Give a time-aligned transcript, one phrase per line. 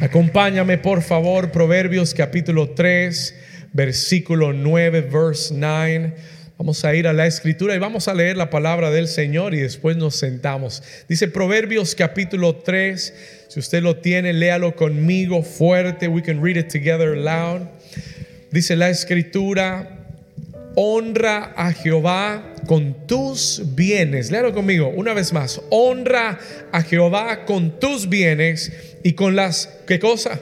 [0.00, 3.34] Acompáñame por favor, Proverbios capítulo 3,
[3.72, 6.14] versículo 9, verse 9.
[6.56, 9.58] Vamos a ir a la escritura y vamos a leer la palabra del Señor y
[9.58, 10.84] después nos sentamos.
[11.08, 13.14] Dice Proverbios capítulo 3.
[13.48, 16.06] Si usted lo tiene, léalo conmigo fuerte.
[16.06, 17.62] We can read it together loud.
[18.52, 20.06] Dice la escritura,
[20.76, 24.30] honra a Jehová con tus bienes.
[24.30, 25.60] Léalo conmigo una vez más.
[25.70, 26.38] Honra
[26.70, 28.70] a Jehová con tus bienes
[29.02, 30.38] y con las, ¿qué cosa?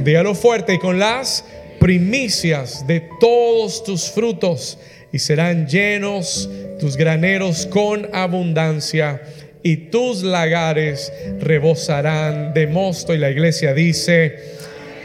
[0.00, 1.44] Dígalo fuerte, y con las
[1.78, 4.78] primicias de todos tus frutos
[5.12, 9.22] y serán llenos tus graneros con abundancia
[9.62, 13.14] y tus lagares rebosarán de mosto.
[13.14, 14.38] Y la iglesia dice,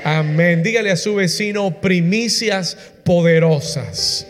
[0.04, 0.63] amén.
[0.63, 4.26] Dígale a su vecino, primicias poderosas.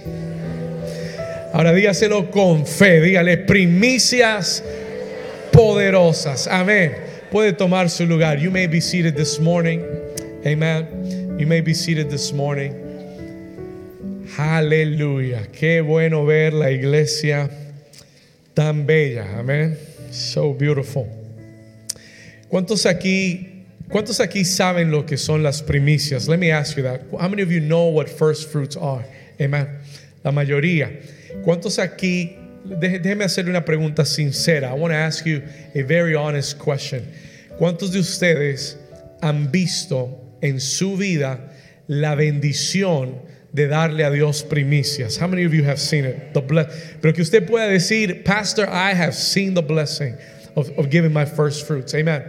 [1.54, 4.64] Ahora dígaselo con fe, dígale, primicias
[5.52, 6.48] poderosas.
[6.48, 6.94] Amén.
[7.30, 8.40] Puede tomar su lugar.
[8.40, 9.84] You may be seated this morning.
[10.46, 11.38] Amen.
[11.38, 12.74] You may be seated this morning.
[14.38, 15.48] Aleluya.
[15.52, 17.50] Qué bueno ver la iglesia
[18.54, 19.38] tan bella.
[19.38, 19.78] Amén.
[20.12, 21.08] So beautiful.
[22.50, 26.28] ¿Cuántos aquí, cuántos aquí saben lo que son las primicias?
[26.30, 27.02] Let me ask you that.
[27.12, 29.06] How many of you know what first fruits are?
[29.40, 29.68] Amen.
[30.24, 30.90] La mayoría.
[31.44, 34.70] ¿Cuántos aquí, déjeme hacerle una pregunta sincera.
[34.70, 35.42] I want to ask you
[35.76, 37.04] a very honest question.
[37.58, 38.78] ¿Cuántos de ustedes
[39.22, 41.52] han visto en su vida
[41.88, 43.22] la bendición
[43.54, 45.18] de darle a Dios primicias.
[45.18, 46.34] How many of you have seen it?
[46.34, 46.42] The
[47.02, 50.16] Pero que usted pueda decir, Pastor, I have seen the blessing
[50.56, 51.94] of, of giving my first fruits.
[51.94, 52.24] Amen.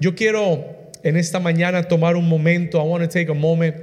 [0.00, 3.76] Yo quiero en esta mañana tomar un momento, I want to take a moment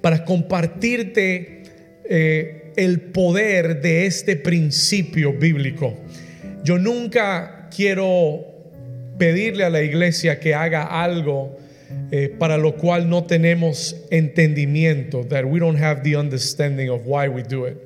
[0.00, 1.64] para compartirte
[2.08, 5.96] eh, el poder de este principio bíblico.
[6.64, 8.44] Yo nunca quiero
[9.18, 11.56] pedirle a la iglesia que haga algo
[12.10, 17.28] eh, para lo cual no tenemos entendimiento, that we don't have the understanding of why
[17.28, 17.76] we do it.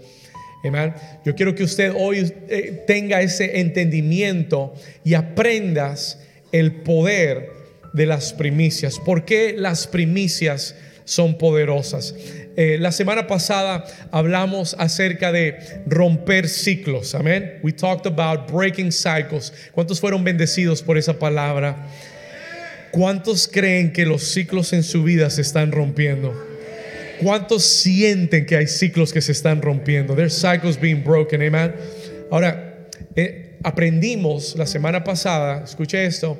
[0.64, 0.92] Amen.
[1.24, 4.74] Yo quiero que usted hoy eh, tenga ese entendimiento
[5.04, 6.18] y aprendas
[6.52, 7.50] el poder
[7.92, 8.98] de las primicias.
[8.98, 10.74] ¿Por qué las primicias
[11.04, 12.14] son poderosas?
[12.60, 17.14] Eh, la semana pasada hablamos acerca de romper ciclos.
[17.14, 17.60] Amén.
[17.62, 19.52] We talked about breaking cycles.
[19.70, 21.86] ¿Cuántos fueron bendecidos por esa palabra?
[22.90, 26.34] ¿Cuántos creen que los ciclos en su vida se están rompiendo?
[27.22, 30.16] ¿Cuántos sienten que hay ciclos que se están rompiendo?
[30.16, 31.76] There's cycles being broken, amen.
[32.28, 36.36] Ahora, eh, aprendimos la semana pasada, escuche esto,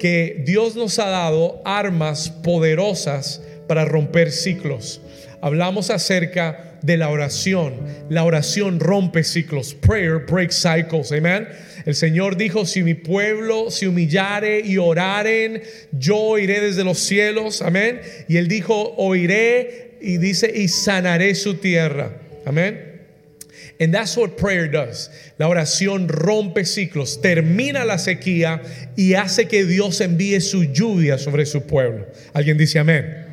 [0.00, 5.00] que Dios nos ha dado armas poderosas para romper ciclos.
[5.46, 7.74] Hablamos acerca de la oración.
[8.10, 9.74] La oración rompe ciclos.
[9.74, 11.12] Prayer breaks cycles.
[11.12, 11.46] Amen.
[11.84, 15.62] El Señor dijo, si mi pueblo se humillare y oraren,
[15.92, 17.62] yo oiré desde los cielos.
[17.62, 18.00] Amén.
[18.26, 22.10] Y él dijo, oiré y dice, y sanaré su tierra.
[22.44, 23.04] Amén.
[23.78, 25.12] And that's what prayer does.
[25.38, 28.62] La oración rompe ciclos, termina la sequía
[28.96, 32.04] y hace que Dios envíe su lluvia sobre su pueblo.
[32.32, 33.25] Alguien dice amén.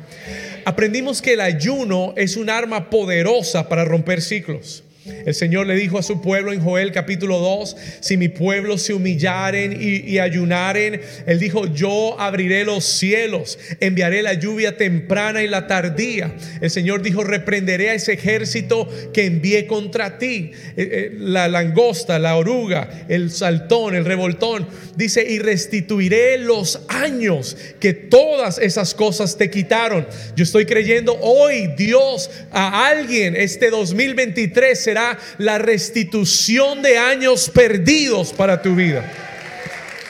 [0.64, 4.82] Aprendimos que el ayuno es un arma poderosa para romper ciclos.
[5.04, 8.94] El Señor le dijo a su pueblo en Joel capítulo 2, si mi pueblo se
[8.94, 15.66] humillaren y, ayunaren, Él dijo, yo abriré los cielos, enviaré la lluvia temprana y la
[15.66, 16.34] tardía.
[16.62, 20.52] El Señor dijo, reprenderé a ese ejército que envié contra ti.
[20.76, 24.66] Eh, eh, la langosta, la oruga, el saltón, el revoltón.
[24.96, 30.06] Dice, y restituiré los años que todas esas cosas te quitaron.
[30.34, 38.32] Yo estoy creyendo hoy Dios a alguien este 2023 se la restitución de años perdidos
[38.32, 39.04] para tu vida.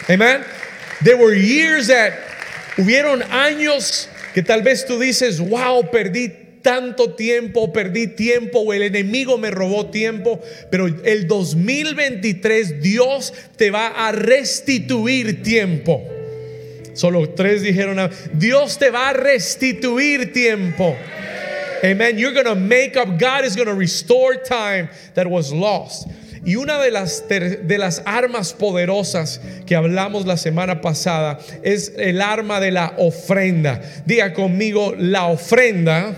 [0.08, 0.42] Amen.
[1.02, 2.12] There were years that
[2.76, 8.82] hubieron años que tal vez tú dices, wow, perdí tanto tiempo, perdí tiempo o el
[8.82, 10.40] enemigo me robó tiempo,
[10.70, 16.02] pero el 2023 Dios te va a restituir tiempo.
[16.94, 20.96] Solo tres dijeron, Dios te va a restituir tiempo.
[21.82, 22.18] Amen.
[22.18, 26.08] You're going to make up, God is going to restore time that was lost.
[26.46, 32.20] Y una de las, de las armas poderosas que hablamos la semana pasada es el
[32.20, 33.80] arma de la ofrenda.
[34.04, 36.14] Diga conmigo, la ofrenda.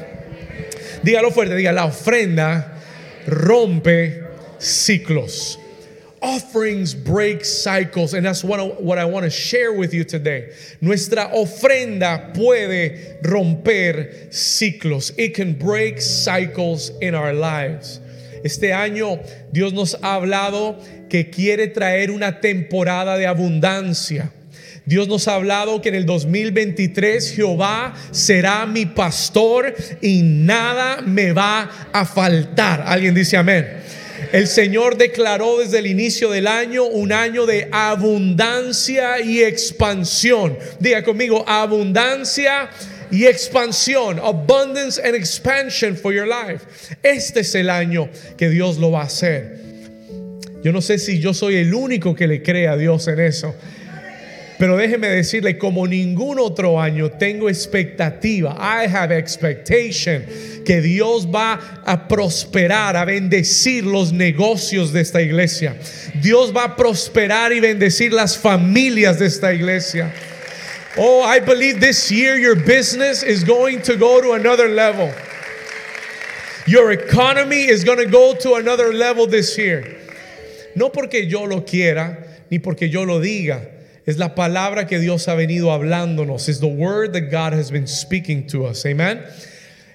[1.05, 2.76] Dígalo fuerte, diga, la ofrenda
[3.26, 4.25] rompe
[4.59, 5.61] ciclos.
[6.26, 10.52] Offerings break cycles, and that's what, what I want to share with you today.
[10.81, 15.12] Nuestra ofrenda puede romper ciclos.
[15.17, 18.00] It can break cycles in our lives.
[18.43, 19.20] Este año
[19.52, 24.32] Dios nos ha hablado que quiere traer una temporada de abundancia.
[24.84, 31.31] Dios nos ha hablado que en el 2023 Jehová será mi pastor y nada me
[31.31, 32.82] va a faltar.
[32.84, 33.67] Alguien dice amén.
[34.33, 40.59] El Señor declaró desde el inicio del año un año de abundancia y expansión.
[40.81, 42.71] Diga conmigo, abundancia
[43.11, 44.19] y expansión.
[44.19, 46.65] Abundance and expansion for your life.
[47.03, 49.67] Este es el año que Dios lo va a hacer.
[50.62, 53.55] Yo no sé si yo soy el único que le cree a Dios en eso.
[54.58, 58.56] Pero déjeme decirle, como ningún otro año, tengo expectativa.
[58.58, 60.25] I have expectation
[60.64, 65.76] que Dios va a prosperar, a bendecir los negocios de esta iglesia.
[66.23, 70.11] Dios va a prosperar y bendecir las familias de esta iglesia.
[70.97, 75.12] Oh, I believe this year your business is going to go to another level.
[76.67, 79.85] Your economy is going to go to another level this year.
[80.75, 82.17] No porque yo lo quiera,
[82.50, 83.75] ni porque yo lo diga
[84.06, 86.49] es la palabra que Dios ha venido hablándonos.
[86.49, 88.87] Es the word that God has been speaking to us.
[88.87, 89.20] Amen.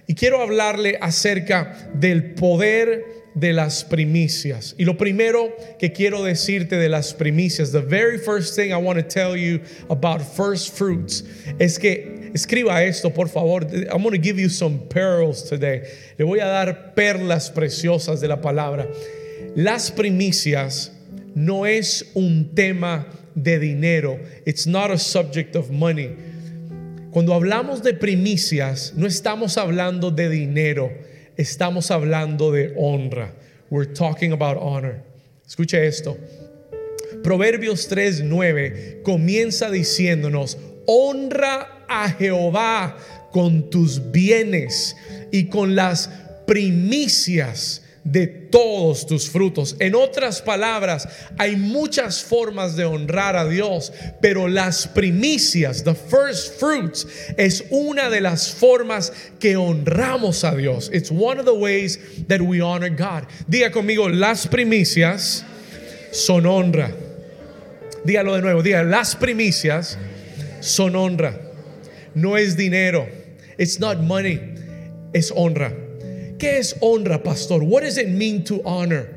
[0.05, 4.75] Y quiero hablarle acerca del poder de las primicias.
[4.77, 8.99] Y lo primero que quiero decirte de las primicias, the very first thing I want
[8.99, 11.23] to tell you about first fruits,
[11.57, 13.63] es que escriba esto, por favor.
[13.63, 15.83] I'm going to give you some pearls today.
[16.17, 18.87] Le voy a dar perlas preciosas de la palabra.
[19.55, 20.91] Las primicias
[21.33, 24.19] no es un tema de dinero.
[24.45, 26.15] It's not a subject of money.
[27.11, 30.91] Cuando hablamos de primicias, no estamos hablando de dinero,
[31.37, 33.33] estamos hablando de honra.
[33.69, 35.03] We're talking about honor.
[35.45, 36.17] Escuche esto.
[37.23, 40.57] Proverbios 3:9 comienza diciéndonos,
[40.87, 42.97] honra a Jehová
[43.31, 44.95] con tus bienes
[45.31, 46.09] y con las
[46.47, 49.75] primicias de todos tus frutos.
[49.79, 51.07] En otras palabras,
[51.37, 57.07] hay muchas formas de honrar a Dios, pero las primicias, the first fruits,
[57.37, 60.89] es una de las formas que honramos a Dios.
[60.93, 63.27] It's one of the ways that we honor God.
[63.47, 65.43] Diga conmigo, las primicias
[66.11, 66.91] son honra.
[68.03, 69.97] Dígalo de nuevo, diga, las primicias
[70.59, 71.39] son honra.
[72.15, 73.07] No es dinero.
[73.57, 74.39] It's not money.
[75.13, 75.90] Es honra.
[76.41, 77.61] ¿Qué es honra, pastor?
[77.61, 79.07] What does it mean to honor?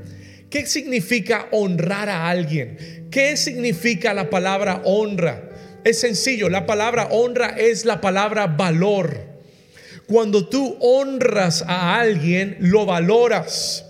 [0.50, 3.09] ¿Qué significa honrar a alguien?
[3.11, 5.49] ¿Qué significa la palabra honra?
[5.85, 9.17] Es sencillo, la palabra honra es la palabra valor.
[10.06, 13.87] Cuando tú honras a alguien, lo valoras.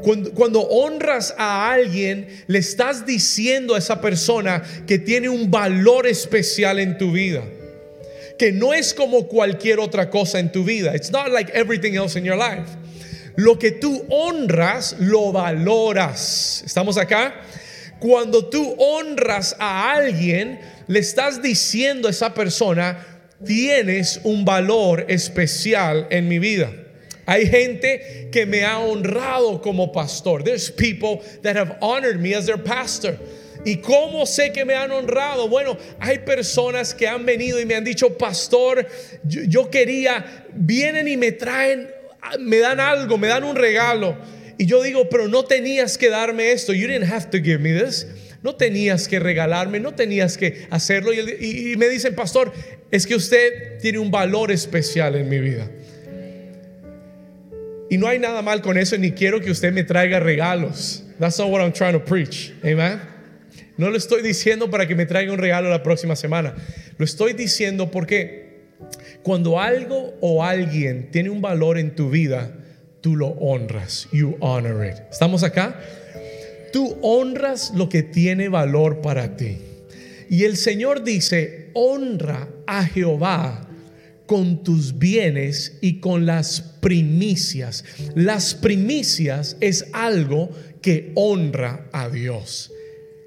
[0.00, 6.06] Cuando, cuando, honras a alguien, le estás diciendo a esa persona que tiene un valor
[6.06, 7.42] especial en tu vida
[8.38, 10.94] que no es como cualquier otra cosa en tu vida.
[10.94, 12.76] It's not like everything else in your life.
[13.36, 16.62] Lo que tú honras, lo valoras.
[16.64, 17.34] ¿Estamos acá?
[17.98, 23.04] Cuando tú honras a alguien, le estás diciendo a esa persona,
[23.44, 26.70] tienes un valor especial en mi vida.
[27.26, 30.44] Hay gente que me ha honrado como pastor.
[30.44, 33.18] There's people that have honored me as their pastor.
[33.66, 35.48] ¿Y cómo sé que me han honrado?
[35.48, 38.86] Bueno, hay personas que han venido y me han dicho, pastor,
[39.24, 41.90] yo, quería, vienen y me traen,
[42.38, 44.16] me dan algo, me dan un regalo.
[44.56, 46.72] Y yo digo, pero no tenías que darme esto.
[46.72, 48.06] You didn't have to give me this.
[48.40, 51.12] No tenías que regalarme, no tenías que hacerlo.
[51.12, 52.52] Y, y me dicen, pastor,
[52.92, 55.68] es que usted tiene un valor especial en mi vida.
[57.90, 61.02] Y no hay nada mal con eso, ni quiero que usted me traiga regalos.
[61.18, 62.52] That's not what I'm trying to preach.
[62.64, 63.15] Amen.
[63.76, 66.54] No lo estoy diciendo para que me traiga un regalo la próxima semana.
[66.96, 68.46] Lo estoy diciendo porque
[69.22, 72.52] cuando algo o alguien tiene un valor en tu vida,
[73.00, 74.08] tú lo honras.
[74.12, 74.96] You honor it.
[75.10, 75.80] ¿Estamos acá?
[76.72, 79.58] Tú honras lo que tiene valor para ti.
[80.28, 83.68] Y el Señor dice, honra a Jehová
[84.26, 87.84] con tus bienes y con las primicias.
[88.14, 90.50] Las primicias es algo
[90.82, 92.72] que honra a Dios.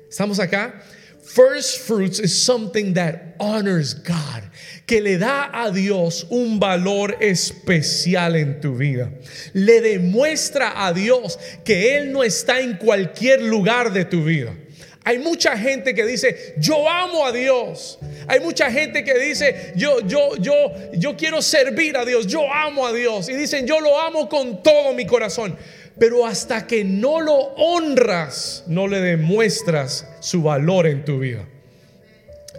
[0.09, 0.81] ¿Estamos acá?
[1.21, 4.43] First fruits is something that honors God,
[4.87, 9.11] que le da a Dios un valor especial en tu vida.
[9.53, 14.55] Le demuestra a Dios que Él no está en cualquier lugar de tu vida.
[15.03, 17.99] Hay mucha gente que dice, yo amo a Dios.
[18.27, 22.85] Hay mucha gente que dice, yo, yo, yo, yo quiero servir a Dios, yo amo
[22.85, 23.29] a Dios.
[23.29, 25.57] Y dicen, yo lo amo con todo mi corazón.
[25.99, 31.45] Pero hasta que no lo honras, no le demuestras su valor en tu vida.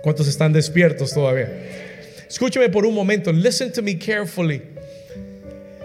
[0.02, 1.48] ¿Cuántos están despiertos todavía?
[2.28, 3.32] Escúcheme por un momento.
[3.32, 4.62] Listen to me carefully.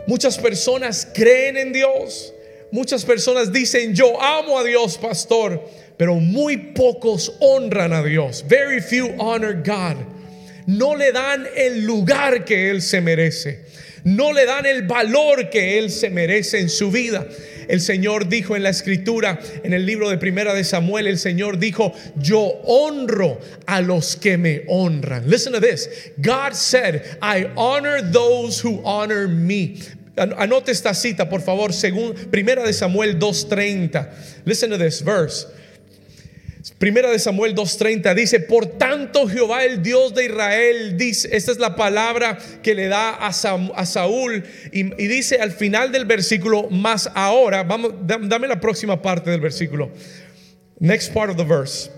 [0.07, 2.33] Muchas personas creen en Dios.
[2.71, 5.61] Muchas personas dicen, yo amo a Dios, pastor.
[5.97, 8.43] pero muy pocos honran a Dios.
[8.47, 9.97] Very few honor God.
[10.67, 13.65] No le dan el lugar que Él se merece.
[14.05, 17.27] No le dan el valor que Él se merece en su vida.
[17.67, 21.57] El Señor dijo en la escritura, en el libro de Primera de Samuel, el Señor
[21.57, 25.27] dijo, yo honro a los que me honran.
[25.27, 25.89] Listen to this.
[26.21, 29.77] God said, I honor those who honor me.
[30.15, 34.07] Anote esta cita, por favor, según Primera de Samuel 2:30.
[34.45, 35.47] Listen to this verse.
[36.77, 41.57] Primera de Samuel 2:30 dice, por tanto Jehová el Dios de Israel, dice, esta es
[41.57, 47.63] la palabra que le da a, Saúl y, dice al final del versículo, más ahora,
[47.63, 49.89] vamos, dame la próxima parte del versículo.
[50.79, 51.89] Next part of the verse.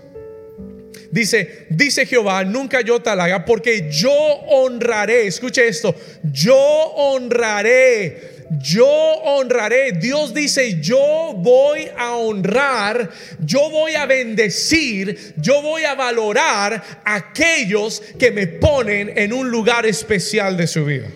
[1.10, 8.86] Dice, dice Jehová, nunca yo te haga, porque yo honraré, escuche esto, yo honraré yo
[8.86, 9.92] honraré.
[9.92, 17.14] Dios dice, yo voy a honrar, yo voy a bendecir, yo voy a valorar a
[17.14, 21.08] aquellos que me ponen en un lugar especial de su vida.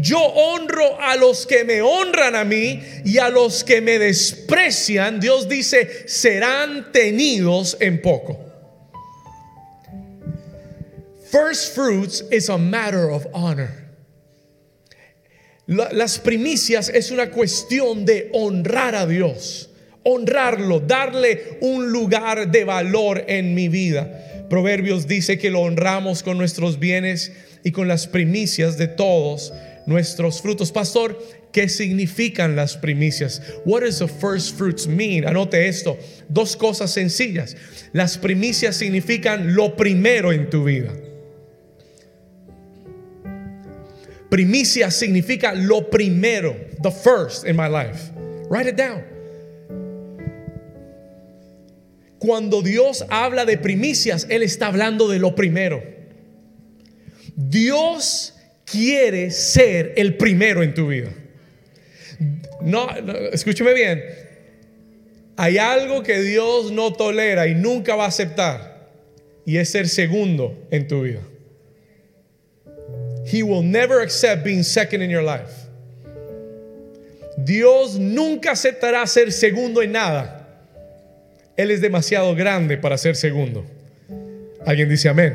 [0.00, 5.20] Yo honro a los que me honran a mí y a los que me desprecian,
[5.20, 8.38] Dios dice, serán tenidos en poco.
[11.30, 13.81] First fruits is a matter of honor
[15.72, 19.70] las primicias es una cuestión de honrar a Dios,
[20.02, 24.46] honrarlo, darle un lugar de valor en mi vida.
[24.48, 27.32] Proverbios dice que lo honramos con nuestros bienes
[27.64, 29.52] y con las primicias de todos
[29.86, 30.72] nuestros frutos.
[30.72, 31.18] Pastor,
[31.52, 33.42] ¿qué significan las primicias?
[33.64, 35.26] What does the first fruits mean?
[35.26, 35.98] Anote esto,
[36.28, 37.56] dos cosas sencillas.
[37.92, 40.92] Las primicias significan lo primero en tu vida.
[44.32, 48.10] Primicia significa lo primero, the first in my life.
[48.48, 49.04] Write it down.
[52.18, 55.82] Cuando Dios habla de primicias, Él está hablando de lo primero.
[57.36, 58.32] Dios
[58.64, 61.10] quiere ser el primero en tu vida.
[62.62, 62.88] No,
[63.34, 64.02] escúcheme bien.
[65.36, 68.88] Hay algo que Dios no tolera y nunca va a aceptar.
[69.44, 71.20] Y es ser segundo en tu vida.
[73.26, 75.68] He will never accept being second in your life.
[77.36, 80.46] Dios nunca aceptará ser segundo en nada.
[81.56, 83.64] Él es demasiado grande para ser segundo.
[84.66, 85.34] ¿Alguien dice amén?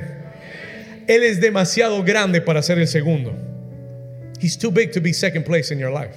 [1.07, 3.33] Él es demasiado grande para ser el segundo.
[4.39, 6.15] He's too big to be second place in your life.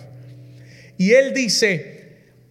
[0.98, 2.00] Y él dice,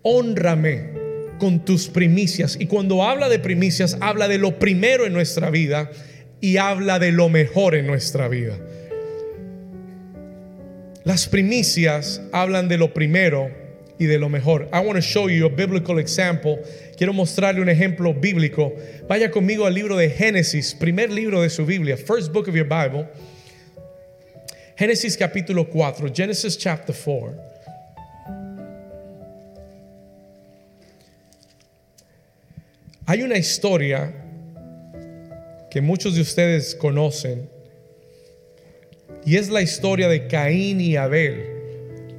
[0.02, 2.58] honrame con tus primicias.
[2.60, 5.92] Y cuando habla de primicias, habla de lo primero en nuestra vida
[6.42, 8.58] y habla de lo mejor en nuestra vida.
[11.10, 13.50] Las primicias hablan de lo primero
[13.98, 14.70] y de lo mejor.
[14.72, 16.60] I want to show you a biblical example.
[16.96, 18.76] Quiero mostrarle un ejemplo bíblico.
[19.08, 22.68] Vaya conmigo al libro de Génesis, primer libro de su Biblia, first book of your
[22.68, 23.08] Bible.
[24.78, 27.36] Génesis capítulo 4, Genesis chapter 4.
[33.08, 34.14] Hay una historia
[35.72, 37.50] que muchos de ustedes conocen
[39.26, 41.46] y es la historia de Caín y Abel.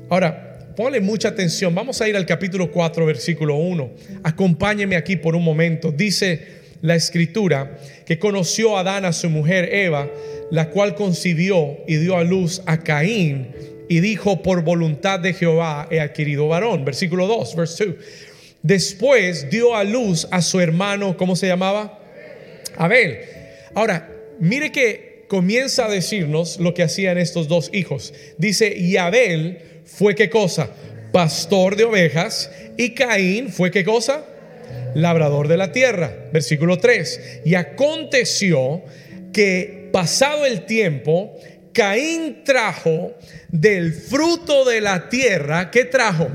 [0.09, 1.75] Ahora, ponle mucha atención.
[1.75, 3.91] Vamos a ir al capítulo 4, versículo 1.
[4.23, 5.93] Acompáñeme aquí por un momento.
[5.93, 7.77] Dice la escritura
[8.07, 10.09] que conoció a Adán a su mujer Eva,
[10.51, 13.49] la cual concibió y dio a luz a Caín
[13.89, 16.85] y dijo, por voluntad de Jehová he adquirido varón.
[16.85, 17.95] Versículo 2, verse 2.
[18.63, 21.99] Después dio a luz a su hermano, ¿cómo se llamaba?
[22.77, 23.19] Abel.
[23.75, 28.13] Ahora, mire que comienza a decirnos lo que hacían estos dos hijos.
[28.37, 30.71] Dice, y Abel fue qué cosa?
[31.13, 32.51] Pastor de ovejas.
[32.77, 34.25] Y Caín fue qué cosa?
[34.97, 36.13] Labrador de la tierra.
[36.33, 37.43] Versículo 3.
[37.45, 38.83] Y aconteció
[39.33, 41.39] que pasado el tiempo,
[41.73, 43.15] Caín trajo
[43.51, 46.29] del fruto de la tierra, ¿qué trajo?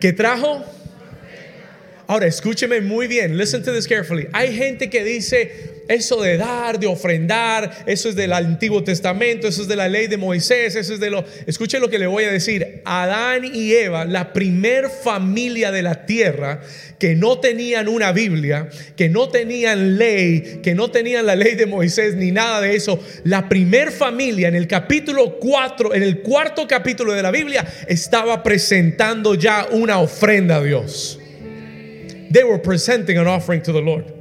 [0.00, 0.64] ¿Qué trajo?
[2.06, 3.36] Ahora, escúcheme muy bien.
[3.36, 4.26] Listen to this carefully.
[4.32, 9.62] Hay gente que dice, eso de dar, de ofrendar, eso es del Antiguo Testamento, eso
[9.62, 11.24] es de la ley de Moisés, eso es de lo...
[11.46, 12.82] Escuche lo que le voy a decir.
[12.84, 16.60] Adán y Eva, la primer familia de la tierra
[16.98, 21.66] que no tenían una Biblia, que no tenían ley, que no tenían la ley de
[21.66, 22.98] Moisés ni nada de eso.
[23.24, 28.42] La primer familia en el capítulo 4, en el cuarto capítulo de la Biblia, estaba
[28.42, 31.18] presentando ya una ofrenda a Dios.
[32.30, 34.15] They were presenting an offering to the Lord.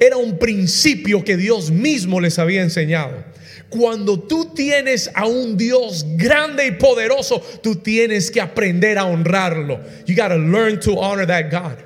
[0.00, 3.24] Era un principio que Dios mismo les había enseñado.
[3.68, 9.80] Cuando tú tienes a un Dios grande y poderoso, tú tienes que aprender a honrarlo.
[10.06, 11.78] You got to learn to honor that God.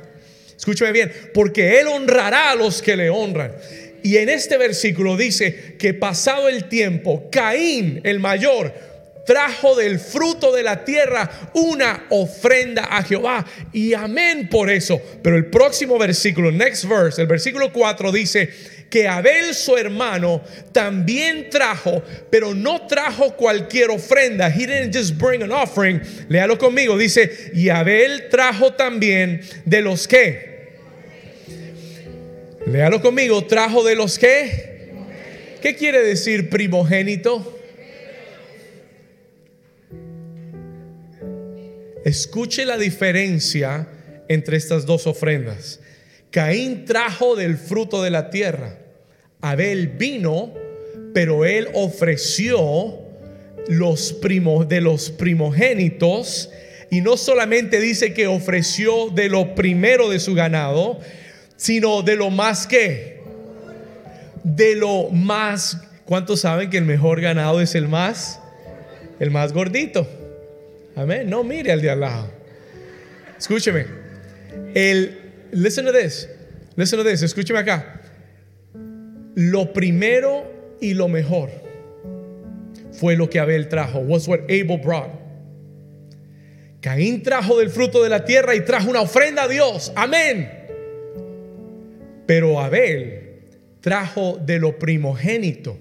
[0.56, 3.52] Escúchame bien, porque Él honrará a los que le honran.
[4.02, 8.74] Y en este versículo dice que pasado el tiempo, Caín, el mayor,
[9.28, 13.44] trajo del fruto de la tierra una ofrenda a Jehová.
[13.75, 14.99] Y amén por eso.
[15.23, 18.49] Pero el próximo versículo, next verse, el versículo 4 dice
[18.88, 20.42] que Abel su hermano
[20.73, 24.49] también trajo, pero no trajo cualquier ofrenda.
[24.49, 26.00] He didn't just bring an offering.
[26.30, 26.97] Léalo conmigo.
[26.97, 30.68] Dice, y Abel trajo también de los que.
[32.64, 34.88] Léalo conmigo, trajo de los que.
[35.61, 37.57] ¿Qué quiere decir primogénito?
[42.05, 43.88] Escuche la diferencia
[44.28, 45.81] entre estas dos ofrendas.
[46.31, 48.78] Caín trajo del fruto de la tierra.
[49.40, 50.52] Abel vino,
[51.14, 52.99] pero él ofreció
[53.69, 56.50] los primos de los primogénitos
[56.90, 61.00] y no solamente dice que ofreció de lo primero de su ganado,
[61.57, 63.19] sino de lo más que
[64.45, 65.78] de lo más
[66.09, 68.40] ¿Cuántos saben que el mejor ganado es el más
[69.21, 70.09] el más gordito?
[70.99, 71.31] Amén.
[71.31, 72.28] No mire al de al lado.
[73.38, 73.87] Escúcheme.
[74.75, 75.17] El,
[75.52, 76.28] listen to this.
[76.75, 77.23] Listen to this.
[77.23, 78.00] Escúcheme acá.
[79.37, 81.50] Lo primero y lo mejor
[82.90, 84.00] fue lo que Abel trajo.
[84.00, 85.11] Was what Abel brought.
[86.81, 89.93] Caín trajo del fruto de la tierra y trajo una ofrenda a Dios.
[89.95, 90.50] Amén.
[92.26, 93.37] Pero Abel
[93.81, 95.76] trajo de lo primogénito,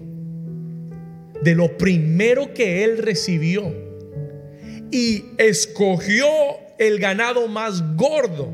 [1.42, 3.87] de lo primero que él recibió
[4.90, 6.28] y escogió
[6.78, 8.48] el ganado más gordo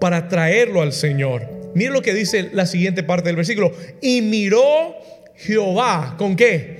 [0.00, 1.48] para traerlo al Señor.
[1.74, 3.72] Mire lo que dice la siguiente parte del versículo.
[4.00, 4.96] Y miró
[5.36, 6.78] Jehová, ¿con qué?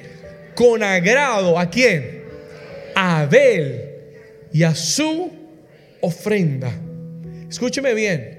[0.54, 1.58] Con agrado.
[1.58, 2.22] ¿A quién?
[2.94, 3.90] A Abel
[4.52, 5.30] y a su
[6.00, 6.72] ofrenda.
[7.48, 8.38] Escúcheme bien,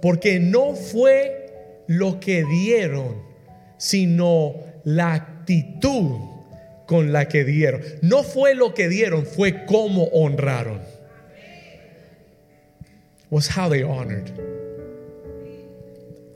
[0.00, 3.22] porque no fue lo que dieron,
[3.78, 6.35] sino la actitud
[6.86, 7.82] con la que dieron.
[8.02, 10.80] No fue lo que dieron, fue cómo honraron.
[13.30, 14.30] Was how they honored.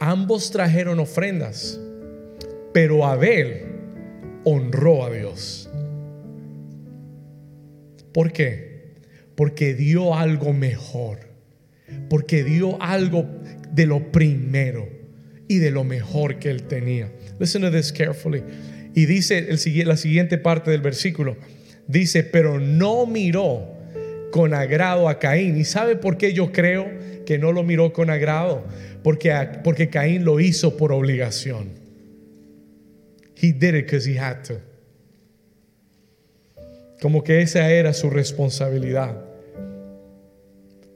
[0.00, 1.78] Ambos trajeron ofrendas,
[2.72, 3.64] pero Abel
[4.44, 5.68] honró a Dios.
[8.12, 8.94] ¿Por qué?
[9.36, 11.18] Porque dio algo mejor.
[12.08, 13.26] Porque dio algo
[13.72, 14.88] de lo primero
[15.48, 17.12] y de lo mejor que él tenía.
[17.38, 18.42] Listen to this carefully.
[18.94, 19.46] Y dice
[19.84, 21.36] la siguiente parte del versículo,
[21.86, 23.68] dice, pero no miró
[24.30, 25.56] con agrado a Caín.
[25.56, 26.88] ¿Y sabe por qué yo creo
[27.26, 28.64] que no lo miró con agrado?
[29.02, 29.32] Porque,
[29.64, 31.68] porque Caín lo hizo por obligación.
[33.40, 34.60] He did it because he had to.
[37.00, 39.16] Como que esa era su responsabilidad.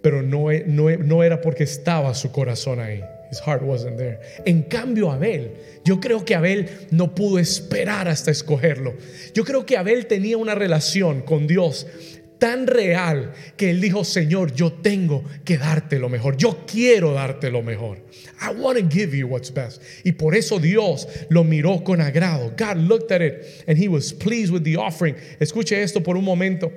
[0.03, 3.03] Pero no, no, no era porque estaba su corazón ahí.
[3.31, 4.21] His heart wasn't there.
[4.45, 5.53] En cambio, Abel,
[5.85, 8.95] yo creo que Abel no pudo esperar hasta escogerlo.
[9.35, 11.87] Yo creo que Abel tenía una relación con Dios
[12.39, 16.37] tan real que él dijo, Señor, yo tengo que darte lo mejor.
[16.37, 17.99] Yo quiero darte lo mejor.
[18.41, 19.83] I want to give you what's best.
[20.05, 22.53] Y por eso Dios lo miró con agrado.
[22.57, 25.17] God looked at it and he was pleased with the offering.
[25.39, 26.73] Escuche esto por un momento.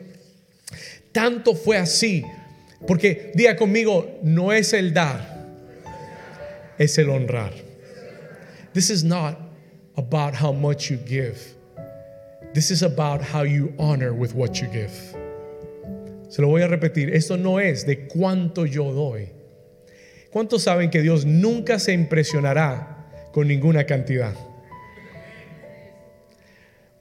[1.12, 2.24] Tanto fue así,
[2.86, 5.38] porque diga conmigo, no es el dar
[6.78, 7.67] es el honrar.
[8.78, 9.40] This is not
[9.96, 11.42] about how much you give.
[12.54, 14.94] This is about how you honor with what you give.
[16.30, 19.30] Se lo voy a repetir, esto no es de cuánto yo doy.
[20.32, 24.36] ¿Cuántos saben que Dios nunca se impresionará con ninguna cantidad?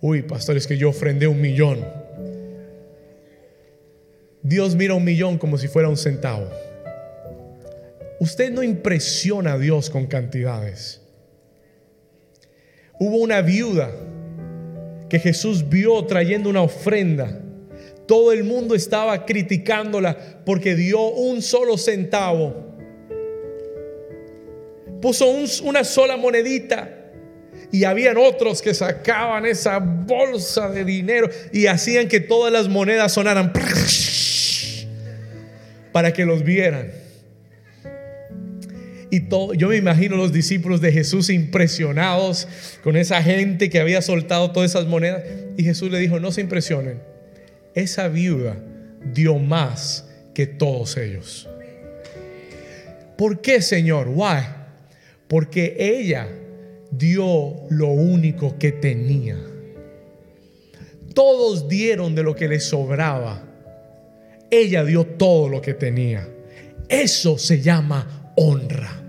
[0.00, 1.84] Uy, pastor, es que yo ofrendé un millón.
[4.42, 6.48] Dios mira un millón como si fuera un centavo.
[8.18, 11.02] Usted no impresiona a Dios con cantidades.
[12.98, 13.90] Hubo una viuda
[15.08, 17.40] que Jesús vio trayendo una ofrenda.
[18.06, 22.54] Todo el mundo estaba criticándola porque dio un solo centavo.
[25.00, 25.26] Puso
[25.64, 26.92] una sola monedita.
[27.72, 33.12] Y habían otros que sacaban esa bolsa de dinero y hacían que todas las monedas
[33.12, 33.52] sonaran
[35.92, 36.92] para que los vieran.
[39.16, 42.46] Y yo me imagino los discípulos de Jesús impresionados
[42.84, 45.22] con esa gente que había soltado todas esas monedas.
[45.56, 47.00] Y Jesús le dijo, no se impresionen,
[47.74, 48.58] esa viuda
[49.14, 51.48] dio más que todos ellos.
[53.16, 54.08] ¿Por qué, Señor?
[54.08, 54.42] Why?
[55.28, 56.28] Porque ella
[56.90, 59.38] dio lo único que tenía.
[61.14, 63.42] Todos dieron de lo que les sobraba.
[64.50, 66.28] Ella dio todo lo que tenía.
[66.90, 69.05] Eso se llama honra.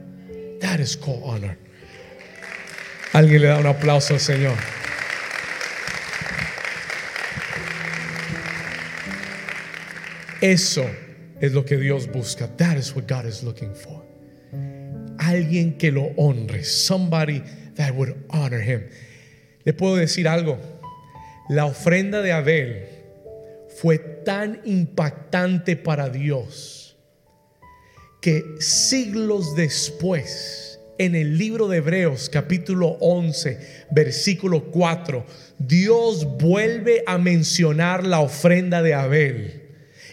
[0.59, 1.57] That is called honor.
[3.13, 4.57] Alguien le da un aplauso al Señor.
[10.41, 10.85] Eso
[11.41, 12.47] es lo que Dios busca.
[12.57, 14.03] That is what God is looking for.
[15.19, 16.63] Alguien que lo honre.
[16.63, 17.41] Somebody
[17.75, 18.89] that would honor him.
[19.63, 20.59] Le puedo decir algo.
[21.49, 22.87] La ofrenda de Abel
[23.81, 26.76] fue tan impactante para Dios
[28.21, 35.25] que siglos después, en el libro de Hebreos capítulo 11, versículo 4,
[35.59, 39.63] Dios vuelve a mencionar la ofrenda de Abel.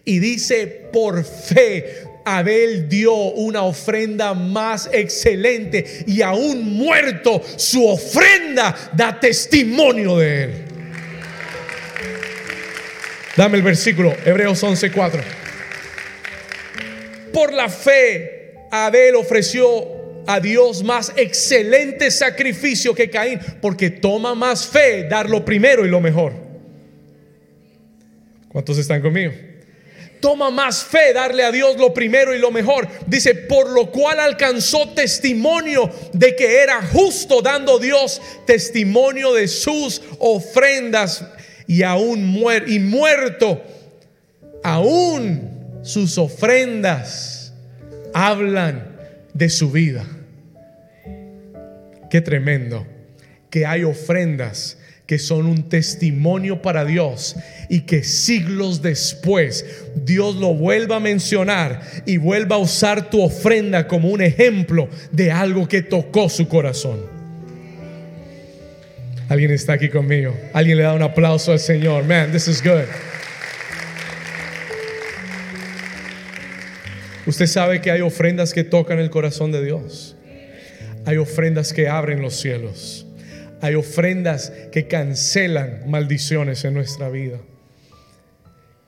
[0.05, 8.75] Y dice, por fe, Abel dio una ofrenda más excelente y aún muerto, su ofrenda
[8.93, 10.51] da testimonio de él.
[13.37, 15.44] Dame el versículo, Hebreos 11:4.
[17.35, 24.67] Por la fe, Abel ofreció a Dios más excelente sacrificio que Caín, porque toma más
[24.67, 26.33] fe dar lo primero y lo mejor.
[28.49, 29.33] ¿Cuántos están conmigo?
[30.21, 32.89] Toma más fe darle a Dios lo primero y lo mejor.
[33.07, 40.01] Dice, por lo cual alcanzó testimonio de que era justo dando Dios testimonio de sus
[40.21, 41.25] ofrendas
[41.67, 43.61] y aún muer muerto,
[44.63, 45.54] aún
[45.85, 47.53] sus ofrendas
[48.13, 48.97] hablan
[49.35, 50.05] de su vida.
[52.11, 52.87] Qué tremendo
[53.51, 57.37] que hay ofrendas que son un testimonio para Dios
[57.69, 63.87] y que siglos después Dios lo vuelva a mencionar y vuelva a usar tu ofrenda
[63.87, 67.01] como un ejemplo de algo que tocó su corazón.
[69.29, 70.35] Alguien está aquí conmigo.
[70.55, 72.05] Alguien le da un aplauso al Señor.
[72.05, 72.85] Man, this is good.
[77.27, 80.15] Usted sabe que hay ofrendas que tocan el corazón de Dios.
[81.07, 83.07] Hay ofrendas que abren los cielos.
[83.63, 87.39] Hay ofrendas que cancelan maldiciones en nuestra vida.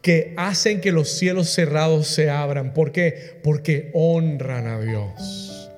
[0.03, 2.75] Que hacen que los cielos cerrados se abran.
[2.75, 3.40] ¿Por qué?
[3.42, 5.70] Porque honran a Dios.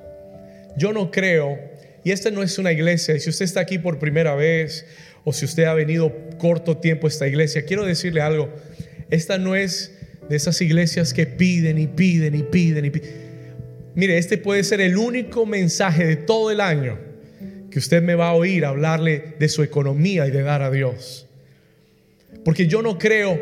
[0.76, 1.58] Yo no creo,
[2.04, 4.84] y esta no es una iglesia, y si usted está aquí por primera vez,
[5.24, 8.52] o si usted ha venido corto tiempo a esta iglesia, quiero decirle algo.
[9.10, 9.97] Esta no es
[10.28, 13.28] de esas iglesias que piden y piden y piden y piden.
[13.94, 16.98] Mire, este puede ser el único mensaje de todo el año
[17.70, 21.26] que usted me va a oír hablarle de su economía y de dar a Dios.
[22.44, 23.40] Porque yo no creo,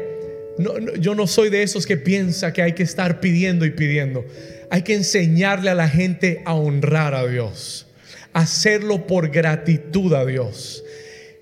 [0.99, 4.25] yo no soy de esos que piensa que hay que estar pidiendo y pidiendo.
[4.71, 7.87] Hay que enseñarle a la gente a honrar a Dios,
[8.33, 10.83] hacerlo por gratitud a Dios.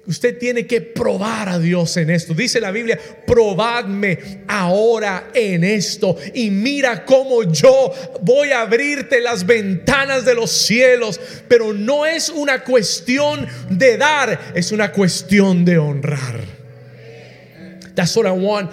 [0.06, 2.34] Usted tiene que probar a Dios en esto.
[2.34, 7.90] Dice la Biblia, probadme ahora en esto y mira cómo yo
[8.20, 11.18] voy a abrirte las ventanas de los cielos.
[11.48, 16.40] Pero no es una cuestión de dar, es una cuestión de honrar.
[17.94, 18.72] That's what I want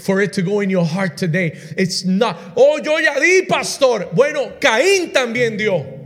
[0.00, 1.52] for it to go in your heart today.
[1.76, 4.10] It's not, oh, yo ya di, pastor.
[4.12, 5.99] Bueno, Caín también dio.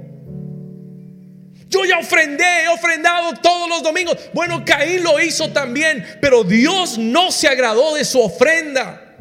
[1.75, 4.17] Yo ya ofrendé, he ofrendado todos los domingos.
[4.33, 9.17] Bueno, Caín lo hizo también, pero Dios no se agradó de su ofrenda.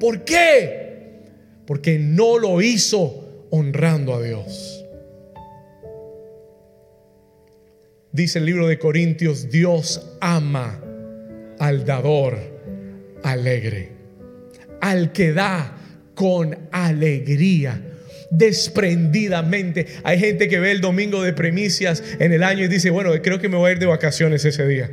[0.00, 1.20] ¿Por qué?
[1.64, 4.84] Porque no lo hizo honrando a Dios.
[8.10, 10.82] Dice el libro de Corintios, Dios ama
[11.60, 12.36] al dador
[13.22, 13.92] alegre,
[14.80, 15.76] al que da
[16.16, 17.91] con alegría
[18.32, 19.86] desprendidamente.
[20.02, 23.38] Hay gente que ve el domingo de primicias en el año y dice, bueno, creo
[23.38, 24.90] que me voy a ir de vacaciones ese día.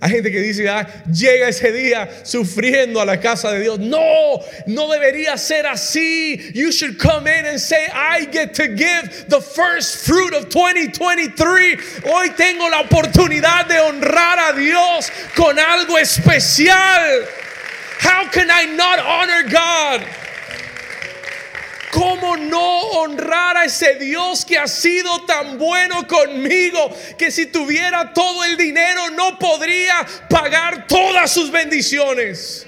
[0.00, 3.78] Hay gente que dice, ah, llega ese día sufriendo a la casa de Dios.
[3.78, 4.00] No,
[4.66, 6.50] no debería ser así.
[6.54, 11.78] You should come in and say, I get to give the first fruit of 2023.
[12.12, 17.24] Hoy tengo la oportunidad de honrar a Dios con algo especial.
[18.00, 20.04] How can I not honor God?
[21.92, 26.90] ¿Cómo no honrar a ese Dios que ha sido tan bueno conmigo?
[27.18, 32.66] Que si tuviera todo el dinero no podría pagar todas sus bendiciones.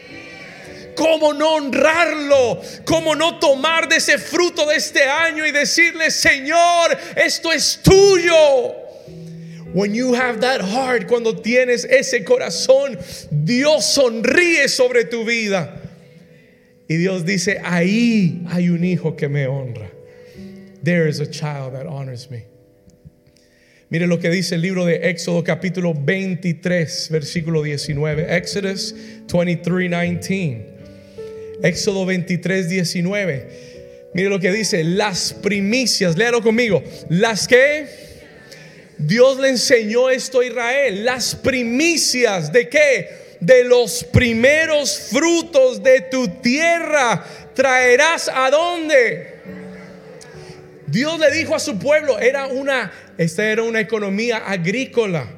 [0.94, 2.60] ¿Cómo no honrarlo?
[2.84, 8.74] ¿Cómo no tomar de ese fruto de este año y decirle, Señor, esto es tuyo?
[9.72, 12.98] When you have that heart, cuando tienes ese corazón,
[13.30, 15.80] Dios sonríe sobre tu vida.
[16.88, 19.90] Y Dios dice, ahí hay un hijo que me honra.
[20.84, 22.44] there is a child that honors me.
[23.90, 28.26] Mire lo que dice el libro de Éxodo capítulo 23, versículo 19.
[28.36, 28.94] Exodus
[29.26, 30.64] 23, 19.
[31.62, 33.46] Éxodo 23, 19.
[34.14, 37.86] Mire lo que dice, las primicias, léalo conmigo, las que
[38.98, 43.23] Dios le enseñó esto a Israel, las primicias de qué?
[43.44, 49.34] De los primeros frutos de tu tierra traerás a dónde?
[50.86, 55.28] Dios le dijo a su pueblo, era una, esta era una economía agrícola.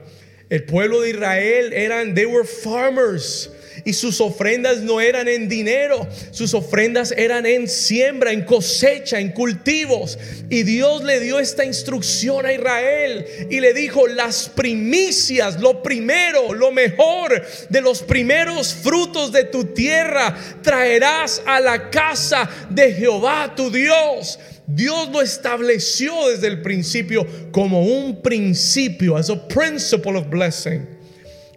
[0.48, 3.50] El pueblo de Israel eran, they were farmers.
[3.86, 9.30] Y sus ofrendas no eran en dinero, sus ofrendas eran en siembra, en cosecha, en
[9.30, 10.18] cultivos.
[10.50, 16.52] Y Dios le dio esta instrucción a Israel y le dijo, las primicias, lo primero,
[16.52, 23.54] lo mejor de los primeros frutos de tu tierra, traerás a la casa de Jehová
[23.54, 24.40] tu Dios.
[24.66, 30.95] Dios lo estableció desde el principio como un principio, as a principle of blessing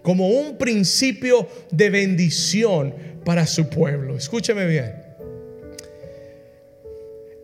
[0.10, 4.18] como un principio de bendición para su pueblo.
[4.18, 4.92] Escúcheme bien.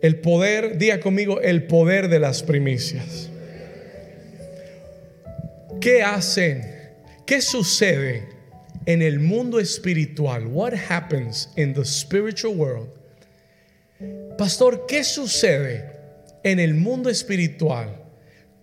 [0.02, 3.30] El poder, diga conmigo, el poder de las primicias.
[5.80, 6.60] ¿Qué hacen?
[7.24, 8.24] ¿Qué sucede
[8.84, 10.48] en el mundo espiritual?
[10.48, 12.88] What happens in the spiritual world?
[14.36, 15.84] Pastor, ¿qué sucede
[16.42, 17.94] en el mundo espiritual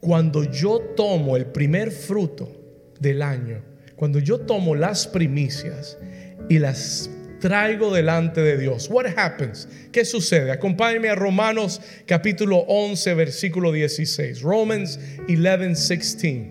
[0.02, 2.52] cuando yo tomo el primer fruto
[3.00, 5.98] del año cuando yo tomo las primicias
[6.50, 9.68] y las traigo delante de Dios, what happens?
[9.92, 10.52] ¿Qué sucede?
[10.52, 14.42] Acompáñeme a Romanos capítulo 11 versículo 16.
[14.42, 16.44] Romans 11 16.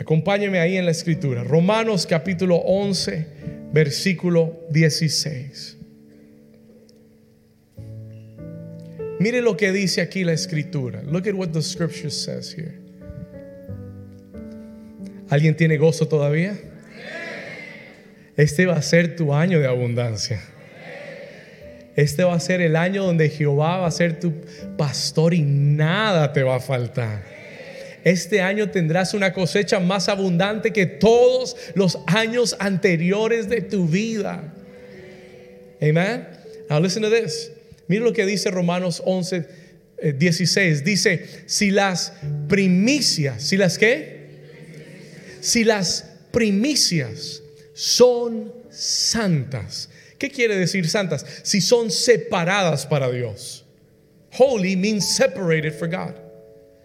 [0.00, 1.44] Acompáñeme ahí en la escritura.
[1.44, 3.26] Romanos capítulo 11
[3.72, 5.76] versículo 16.
[9.20, 11.02] Mire lo que dice aquí la escritura.
[11.02, 12.79] Look at what the scripture says here.
[15.30, 16.58] ¿Alguien tiene gozo todavía?
[18.36, 20.40] Este va a ser tu año de abundancia.
[21.94, 24.32] Este va a ser el año donde Jehová va a ser tu
[24.76, 27.22] pastor y nada te va a faltar.
[28.02, 34.52] Este año tendrás una cosecha más abundante que todos los años anteriores de tu vida.
[35.80, 36.26] Amen.
[36.68, 37.52] Now listen to this.
[37.86, 39.46] Mira lo que dice Romanos 11,
[40.16, 40.80] 16.
[40.80, 42.14] Eh, dice, si las
[42.48, 44.19] primicias, si las qué?
[45.40, 47.42] Si las primicias
[47.74, 49.88] son santas.
[50.18, 51.24] ¿Qué quiere decir santas?
[51.42, 53.64] Si son separadas para Dios.
[54.38, 56.14] Holy means separated for God.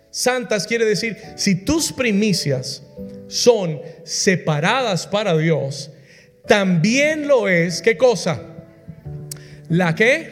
[0.10, 2.82] Santas quiere decir si tus primicias
[3.28, 5.92] son separadas para Dios,
[6.48, 8.42] también lo es, ¿qué cosa?
[9.68, 10.30] La que,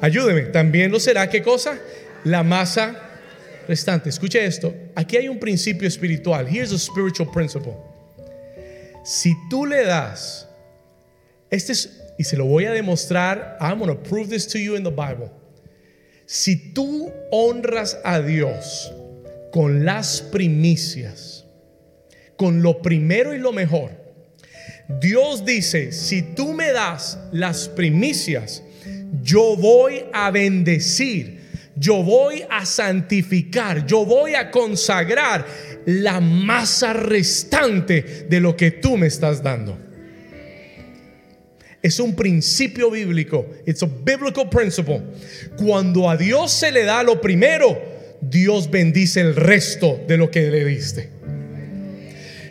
[0.00, 1.78] ayúdeme, también lo será, ¿qué cosa?
[2.24, 3.11] La masa
[3.66, 4.08] restante.
[4.08, 4.74] Escuche esto.
[4.94, 6.46] Aquí hay un principio espiritual.
[6.46, 7.76] Here's a spiritual principle.
[9.04, 10.48] Si tú le das,
[11.50, 14.76] este es, y se lo voy a demostrar, I'm going to prove this to you
[14.76, 15.30] in the Bible.
[16.26, 18.92] Si tú honras a Dios
[19.52, 21.44] con las primicias,
[22.36, 23.90] con lo primero y lo mejor,
[25.00, 28.62] Dios dice, si tú me das las primicias,
[29.22, 31.41] yo voy a bendecir
[31.76, 35.46] yo voy a santificar, yo voy a consagrar
[35.86, 39.78] la masa restante de lo que tú me estás dando.
[41.82, 43.46] Es un principio bíblico.
[43.66, 45.02] It's a biblical principle.
[45.56, 47.76] Cuando a Dios se le da lo primero,
[48.20, 51.08] Dios bendice el resto de lo que le diste.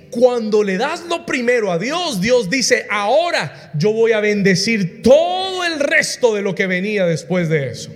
[0.10, 5.64] Cuando le das lo primero a Dios, Dios dice, ahora yo voy a bendecir todo
[5.64, 7.92] el resto de lo que venía después de eso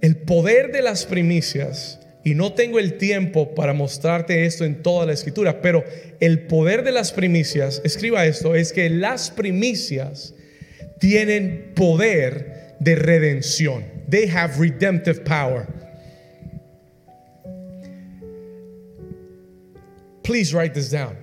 [0.00, 5.06] el poder de las primicias, y no tengo el tiempo para mostrarte esto en toda
[5.06, 5.84] la escritura, pero
[6.18, 10.34] el poder de las primicias, escriba esto, es que las primicias
[10.98, 13.84] tienen poder de redención.
[14.08, 15.66] They have redemptive power.
[20.22, 21.16] Please write this down.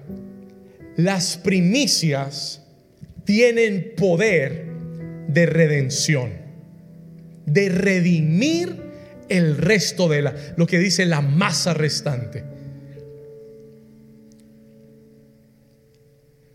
[0.95, 2.62] Las primicias
[3.25, 4.67] tienen poder
[5.27, 6.42] de redención
[7.45, 8.82] de redimir
[9.29, 12.43] el resto de la, lo que dice la masa restante.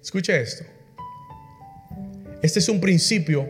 [0.02, 0.64] Escuche esto.
[2.42, 3.48] Este es un principio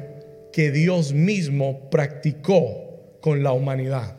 [0.53, 4.17] que Dios mismo practicó con la humanidad.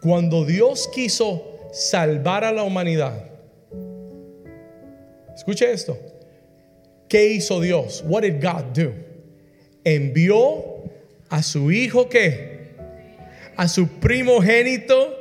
[0.00, 3.30] Cuando Dios quiso salvar a la humanidad,
[5.34, 5.98] escuche esto.
[7.08, 8.02] ¿Qué hizo Dios?
[8.06, 8.92] What did God do?
[9.84, 10.71] Envió
[11.32, 12.52] a su hijo que
[13.56, 15.18] a su primogénito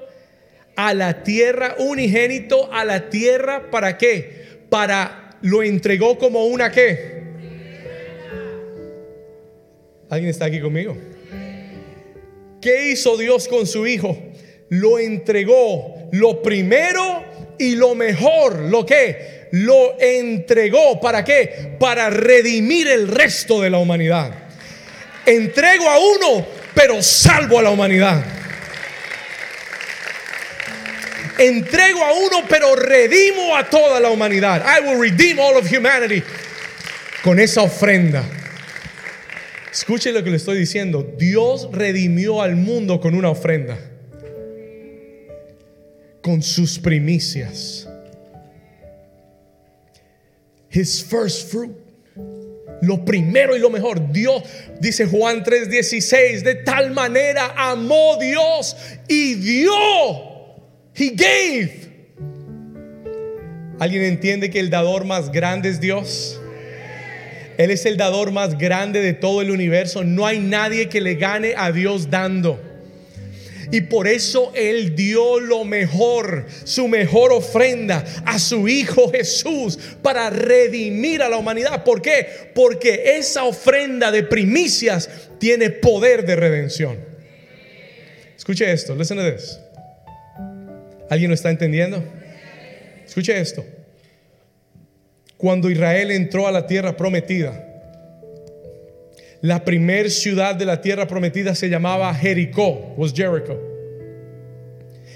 [0.76, 4.60] a la tierra, unigénito a la tierra, ¿para qué?
[4.69, 7.21] Para lo entregó como una qué.
[10.10, 10.97] ¿Alguien está aquí conmigo?
[12.60, 14.17] ¿Qué hizo Dios con su hijo?
[14.67, 17.24] Lo entregó lo primero
[17.58, 21.76] y lo mejor, lo que lo entregó, ¿para qué?
[21.80, 24.40] Para redimir el resto de la humanidad.
[25.25, 28.23] Entrego a uno, pero salvo a la humanidad.
[31.38, 34.63] Entrego a uno, pero redimo a toda la humanidad.
[34.65, 36.23] I will redeem all of humanity.
[37.23, 38.23] Con esa ofrenda.
[39.71, 41.15] Escuche lo que le estoy diciendo.
[41.17, 43.79] Dios redimió al mundo con una ofrenda.
[46.21, 47.88] Con sus primicias.
[50.69, 51.81] His first fruit.
[52.82, 54.12] Lo primero y lo mejor.
[54.12, 54.44] Dios,
[54.80, 58.76] dice Juan 3:16, de tal manera amó Dios
[59.08, 59.72] y dio
[60.96, 61.82] He gave.
[63.80, 66.39] ¿Alguien entiende que el dador más grande es Dios?
[67.58, 70.04] Él es el dador más grande de todo el universo.
[70.04, 72.70] No hay nadie que le gane a Dios dando.
[73.71, 80.29] Y por eso Él dio lo mejor, su mejor ofrenda a su Hijo Jesús para
[80.29, 81.84] redimir a la humanidad.
[81.84, 82.51] ¿Por qué?
[82.53, 86.99] Porque esa ofrenda de primicias tiene poder de redención.
[88.38, 89.60] Escuche esto, listen to this.
[91.10, 92.03] ¿Alguien lo está entendiendo?
[93.05, 93.65] Escuche esto.
[95.38, 97.70] Cuando Israel entró a la tierra prometida,
[99.41, 103.60] la primer ciudad de la tierra prometida se llamaba Jericó, was Jericho.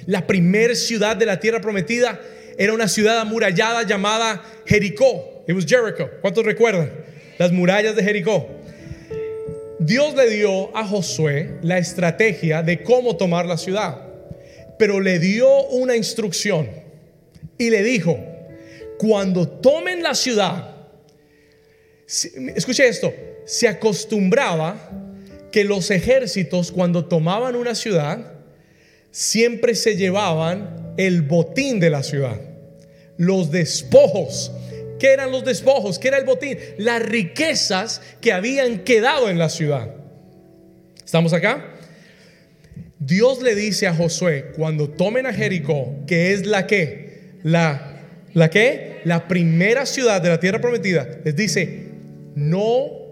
[0.06, 2.20] La primer ciudad de la tierra prometida
[2.58, 5.44] era una ciudad amurallada llamada Jericó.
[5.48, 6.10] It was Jericho.
[6.22, 6.92] ¿Cuántos recuerdan?
[7.38, 8.48] Las murallas de Jericó.
[9.80, 14.06] Dios le dio a Josué la estrategia de cómo tomar la ciudad
[14.78, 16.70] pero le dio una instrucción
[17.58, 18.18] y le dijo,
[18.98, 20.76] cuando tomen la ciudad,
[22.08, 23.14] escuche esto,
[23.46, 24.92] se acostumbraba
[25.52, 28.34] que los ejércitos cuando tomaban una ciudad,
[29.12, 32.40] siempre se llevaban el botín de la ciudad,
[33.18, 34.52] los despojos.
[35.00, 36.00] ¿Qué eran los despojos?
[36.00, 36.58] ¿Qué era el botín?
[36.78, 39.90] Las riquezas que habían quedado en la ciudad.
[41.06, 41.76] ¿Estamos acá?
[43.00, 48.02] Dios le dice a Josué, cuando tomen a Jericó, que es la que, la,
[48.34, 51.86] la que, la primera ciudad de la tierra prometida, les dice,
[52.36, 53.05] no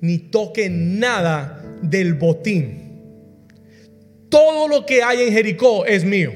[0.00, 2.80] ni toquen nada del botín.
[4.28, 6.32] Todo lo que hay en Jericó es mío.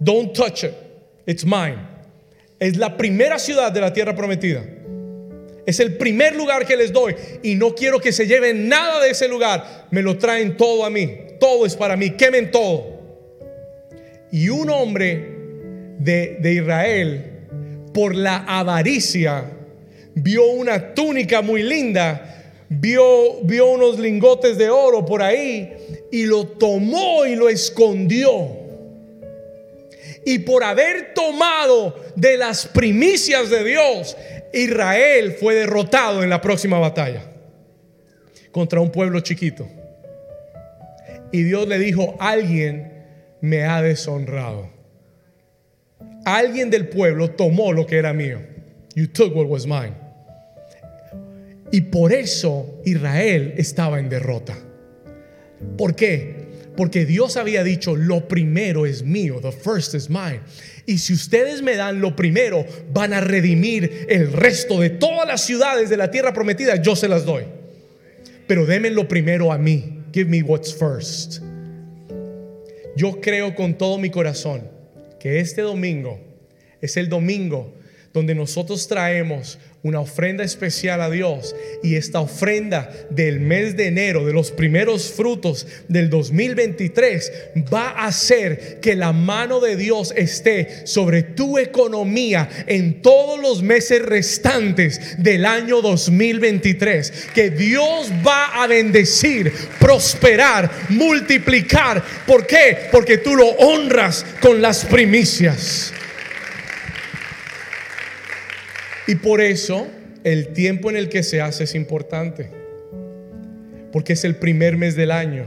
[0.00, 0.72] Don't touch it.
[1.26, 1.78] It's mine.
[2.58, 4.64] Es la primera ciudad de la tierra prometida.
[5.64, 9.10] Es el primer lugar que les doy y no quiero que se lleven nada de
[9.10, 9.86] ese lugar.
[9.90, 11.10] Me lo traen todo a mí.
[11.38, 12.10] Todo es para mí.
[12.10, 12.98] Quemen todo.
[14.32, 15.36] Y un hombre
[15.98, 17.24] de, de Israel,
[17.92, 19.57] por la avaricia,
[20.22, 25.72] vio una túnica muy linda, vio, vio unos lingotes de oro por ahí
[26.10, 28.56] y lo tomó y lo escondió.
[30.24, 34.16] Y por haber tomado de las primicias de Dios,
[34.52, 37.22] Israel fue derrotado en la próxima batalla
[38.50, 39.68] contra un pueblo chiquito.
[41.32, 43.04] Y Dios le dijo, alguien
[43.40, 44.70] me ha deshonrado.
[46.24, 48.38] Alguien del pueblo tomó lo que era mío.
[48.94, 50.07] You took what was mine.
[51.70, 54.56] Y por eso Israel estaba en derrota.
[55.76, 56.48] ¿Por qué?
[56.76, 60.40] Porque Dios había dicho, lo primero es mío, the first is mine.
[60.86, 65.44] Y si ustedes me dan lo primero, van a redimir el resto de todas las
[65.44, 67.44] ciudades de la tierra prometida, yo se las doy.
[68.46, 70.04] Pero denme lo primero a mí.
[70.12, 71.42] Give me what's first.
[72.96, 74.62] Yo creo con todo mi corazón
[75.20, 76.20] que este domingo
[76.80, 77.74] es el domingo
[78.12, 84.26] donde nosotros traemos una ofrenda especial a Dios y esta ofrenda del mes de enero,
[84.26, 87.32] de los primeros frutos del 2023,
[87.72, 93.62] va a hacer que la mano de Dios esté sobre tu economía en todos los
[93.62, 97.28] meses restantes del año 2023.
[97.34, 102.02] Que Dios va a bendecir, prosperar, multiplicar.
[102.26, 102.88] ¿Por qué?
[102.90, 105.92] Porque tú lo honras con las primicias.
[109.08, 109.88] Y por eso
[110.22, 112.50] el tiempo en el que se hace es importante.
[113.90, 115.46] Porque es el primer mes del año.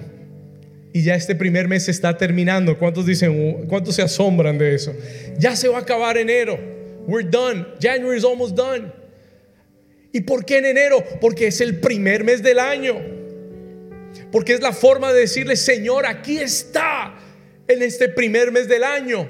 [0.91, 2.77] Y ya este primer mes está terminando.
[2.77, 4.93] ¿Cuántos dicen, cuántos se asombran de eso?
[5.37, 6.59] Ya se va a acabar enero.
[7.07, 7.65] We're done.
[7.79, 8.91] January is almost done.
[10.11, 11.03] ¿Y por qué en enero?
[11.21, 12.95] Porque es el primer mes del año.
[14.31, 17.15] Porque es la forma de decirle, Señor, aquí está
[17.67, 19.29] en este primer mes del año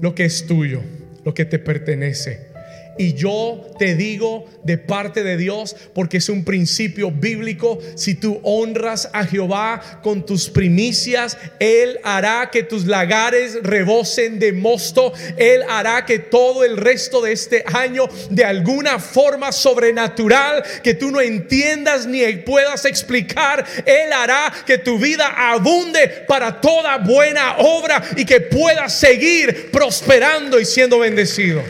[0.00, 0.82] lo que es tuyo,
[1.24, 2.49] lo que te pertenece.
[2.98, 8.40] Y yo te digo de parte de Dios, porque es un principio bíblico, si tú
[8.42, 15.62] honras a Jehová con tus primicias, Él hará que tus lagares rebosen de mosto, Él
[15.68, 21.20] hará que todo el resto de este año, de alguna forma sobrenatural, que tú no
[21.20, 28.24] entiendas ni puedas explicar, Él hará que tu vida abunde para toda buena obra y
[28.24, 31.62] que puedas seguir prosperando y siendo bendecido.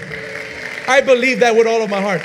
[0.88, 2.22] I believe that with all of my heart.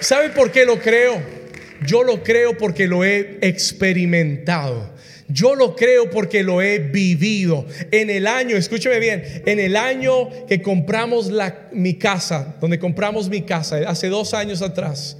[0.00, 1.22] ¿Sabe por qué lo creo?
[1.86, 4.94] Yo lo creo porque lo he experimentado.
[5.28, 7.66] Yo lo creo porque lo he vivido.
[7.90, 13.28] En el año, escúcheme bien, en el año que compramos la, mi casa, donde compramos
[13.28, 15.16] mi casa, hace dos años atrás,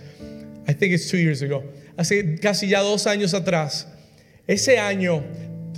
[0.69, 1.65] I think it's two years ago,
[1.97, 3.89] hace casi ya dos años atrás,
[4.47, 5.25] ese año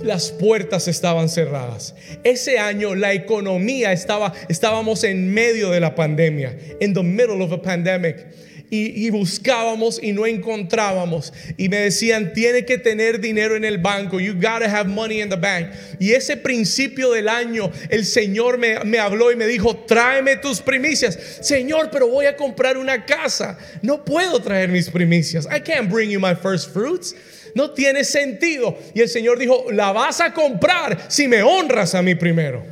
[0.01, 1.95] las puertas estaban cerradas.
[2.23, 7.51] Ese año la economía estaba, estábamos en medio de la pandemia, in the middle of
[7.51, 8.27] a pandemic.
[8.69, 11.31] Y, buscábamos y no encontrábamos.
[11.55, 14.19] Y me decían, tiene que tener dinero en el banco.
[14.19, 15.69] You gotta have money in the bank.
[16.01, 20.59] Y ese principio del año, el Señor me, me habló y me dijo, tráeme tus
[20.59, 21.17] primicias.
[21.39, 23.57] Señor, pero voy a comprar una casa.
[23.81, 25.45] No puedo traer mis primicias.
[25.45, 27.15] I can't bring you my first fruits.
[27.57, 28.77] No tiene sentido.
[28.93, 32.63] Y el Señor dijo, la vas a comprar si me honras a mí primero.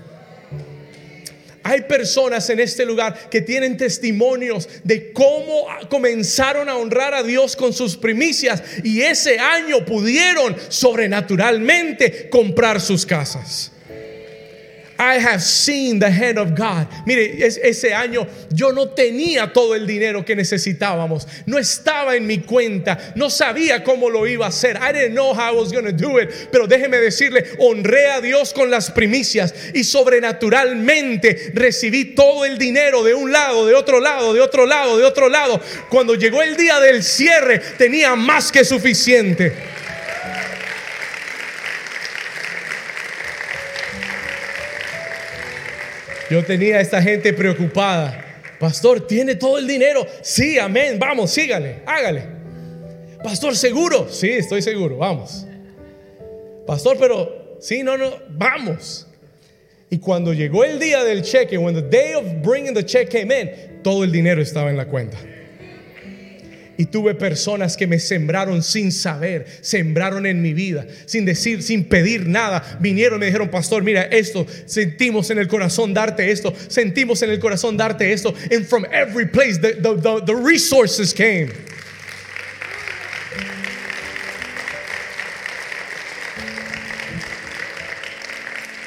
[1.64, 7.56] Hay personas en este lugar que tienen testimonios de cómo comenzaron a honrar a Dios
[7.56, 13.72] con sus primicias y ese año pudieron sobrenaturalmente comprar sus casas.
[14.98, 16.88] I have seen the hand of God.
[17.06, 21.28] Mire, ese año yo no tenía todo el dinero que necesitábamos.
[21.46, 23.14] No estaba en mi cuenta.
[23.16, 24.78] No sabía cómo lo iba a hacer.
[24.78, 26.30] I didn't know how I was going to do it.
[26.52, 33.04] Pero déjeme decirle, honré a Dios con las primicias y sobrenaturalmente recibí todo el dinero
[33.04, 35.62] de un lado, de otro lado, de otro lado, de otro lado.
[35.90, 39.54] Cuando llegó el día del cierre, tenía más que suficiente.
[46.30, 48.24] Yo tenía a esta gente preocupada.
[48.60, 50.06] Pastor, ¿tiene todo el dinero?
[50.22, 50.98] Sí, amén.
[50.98, 52.24] Vamos, sígale, hágale.
[53.24, 54.08] Pastor, ¿seguro?
[54.10, 55.46] Sí, estoy seguro, vamos.
[56.66, 59.08] Pastor, pero sí, no, no, vamos.
[59.90, 63.32] Y cuando llegó el día del cheque, when the day of bringing the check came
[63.32, 65.18] in, todo el dinero estaba en la cuenta.
[66.78, 71.86] Y tuve personas que me sembraron sin saber, sembraron en mi vida, sin decir, sin
[71.86, 72.78] pedir nada.
[72.82, 77.30] Vinieron y me dijeron, pastor, mira esto, sentimos en el corazón darte esto, sentimos en
[77.30, 78.34] el corazón darte esto.
[78.52, 81.50] And from every place the, the, the, resources came.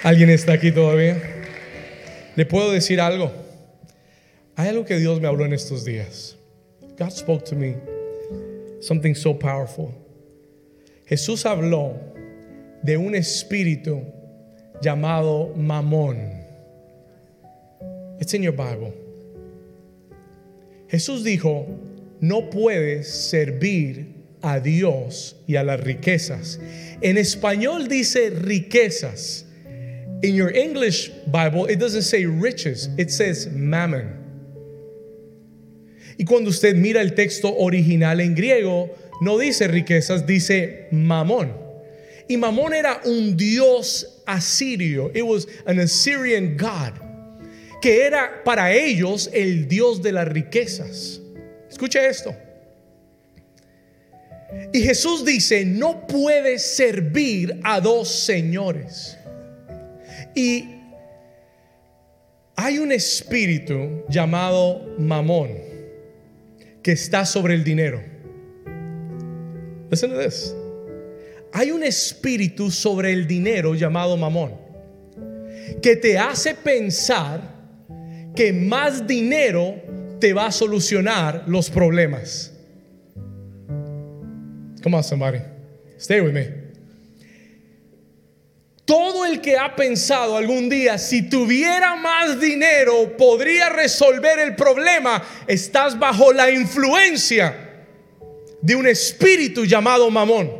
[0.03, 1.21] ¿Alguien está aquí todavía?
[2.37, 3.33] ¿Le puedo decir algo?
[4.57, 6.38] Hay algo que Dios me habló en estos días.
[6.99, 7.77] God spoke to me
[8.81, 9.95] something so powerful.
[11.09, 11.97] Jesús habló
[12.85, 14.05] de un espíritu
[14.83, 16.45] llamado Mamón.
[18.21, 18.93] It's in your Bible.
[20.91, 21.67] Jesús dijo,
[22.21, 24.07] no puedes servir
[24.43, 26.59] a Dios y a las riquezas.
[27.03, 29.45] En español dice riquezas.
[30.25, 34.18] In your English Bible, it doesn't say riches, it says mammon.
[36.19, 41.57] Y cuando usted mira el texto original en griego, no dice riquezas, dice mamón.
[42.27, 45.13] Y mamón era un dios asirio.
[45.15, 46.93] It was an Assyrian god.
[47.81, 51.21] Que era para ellos el dios de las riquezas.
[51.71, 52.35] Escuche esto.
[54.73, 59.17] Y Jesús dice, no puedes servir a dos señores.
[60.35, 60.65] Y
[62.57, 65.68] hay un espíritu llamado mamón
[66.83, 68.03] que está sobre el dinero.
[69.91, 70.55] Listen to this.
[71.53, 74.53] Hay un espíritu sobre el dinero llamado mamón
[75.83, 77.41] que te hace pensar
[78.35, 79.77] que más dinero
[80.21, 82.53] te va a solucionar los problemas.
[84.83, 85.41] Come on, somebody.
[85.99, 86.58] Stay with me.
[88.89, 95.23] Todo el que ha pensado algún día, si tuviera más dinero, podría resolver el problema,
[95.47, 97.85] estás bajo la influencia
[98.63, 100.51] de un espíritu llamado mamón,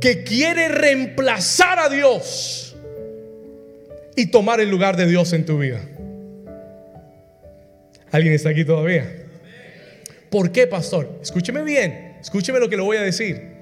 [0.00, 2.76] que quiere reemplazar a Dios
[4.16, 5.80] y tomar el lugar de Dios en tu vida.
[8.10, 9.24] ¿Alguien está aquí todavía?
[10.30, 11.20] ¿Por qué, pastor?
[11.22, 13.57] Escúcheme bien, escúcheme lo que le voy a decir.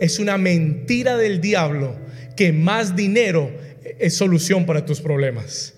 [0.00, 1.96] Es una mentira del diablo
[2.36, 3.50] que más dinero
[3.98, 5.74] es solución para tus problemas.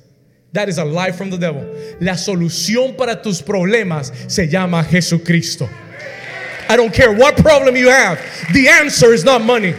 [0.52, 1.64] That is a lie from the devil.
[2.00, 5.68] La solución para tus problemas se llama Jesucristo.
[6.68, 8.18] I don't care what problem you have.
[8.52, 9.74] The answer is not money.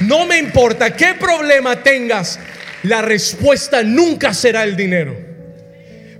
[0.00, 2.38] No me importa qué problema tengas,
[2.82, 5.16] la respuesta nunca será el dinero.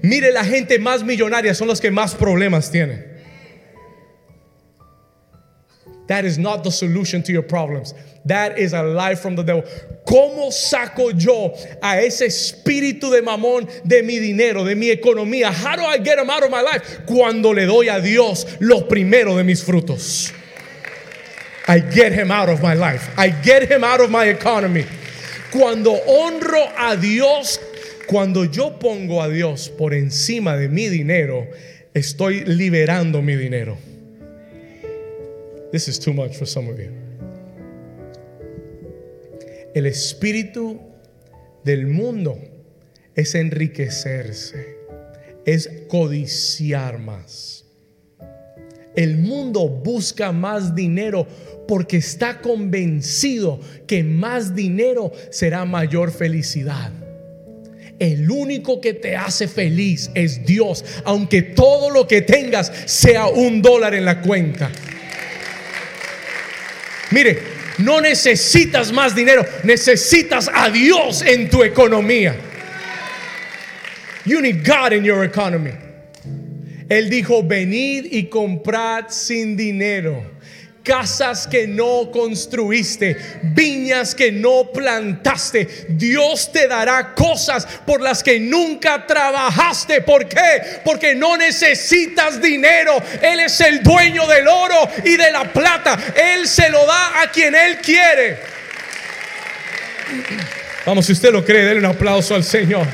[0.03, 3.14] Mire, la gente más millonaria son los que más problemas tienen.
[6.07, 7.95] That is not the solution to your problems.
[8.27, 9.63] That is a lie from the devil.
[10.07, 15.51] ¿Cómo saco yo a ese espíritu de mamón de mi dinero, de mi economía?
[15.51, 17.07] How do I get him out of my life?
[17.07, 20.33] Cuando le doy a Dios lo primero de mis frutos.
[21.67, 23.09] I get him out of my life.
[23.17, 24.85] I get him out of my economy.
[25.51, 27.59] Cuando honro a Dios,
[28.07, 31.47] cuando yo pongo a Dios por encima de mi dinero,
[31.95, 33.79] estoy liberando mi dinero.
[35.75, 36.93] This is too much for some of you.
[39.75, 40.79] El espíritu
[41.65, 42.39] del mundo
[43.17, 44.77] es enriquecerse,
[45.45, 47.65] es codiciar más.
[48.95, 51.27] El mundo busca más dinero
[51.67, 53.59] porque está convencido
[53.89, 56.93] que más dinero será mayor felicidad.
[57.99, 63.61] El único que te hace feliz es Dios, aunque todo lo que tengas sea un
[63.61, 64.71] dólar en la cuenta.
[67.15, 67.39] Mire,
[67.79, 72.35] no necesitas más dinero, necesitas a Dios en tu economía.
[74.25, 75.71] You need God in your economy.
[76.89, 80.34] Él dijo, venid y comprad sin dinero
[80.85, 85.87] casas que no construiste, viñas que no plantaste.
[85.89, 90.03] Dios te dará cosas por las que nunca trabajaste.
[90.03, 90.81] ¿Por qué?
[90.85, 93.03] Porque no necesitas dinero.
[93.21, 95.99] Él es el dueño del oro y de la plata.
[96.15, 98.39] Él se lo da a quien Él quiere.
[100.85, 102.87] Vamos, si usted lo cree, denle un aplauso al Señor.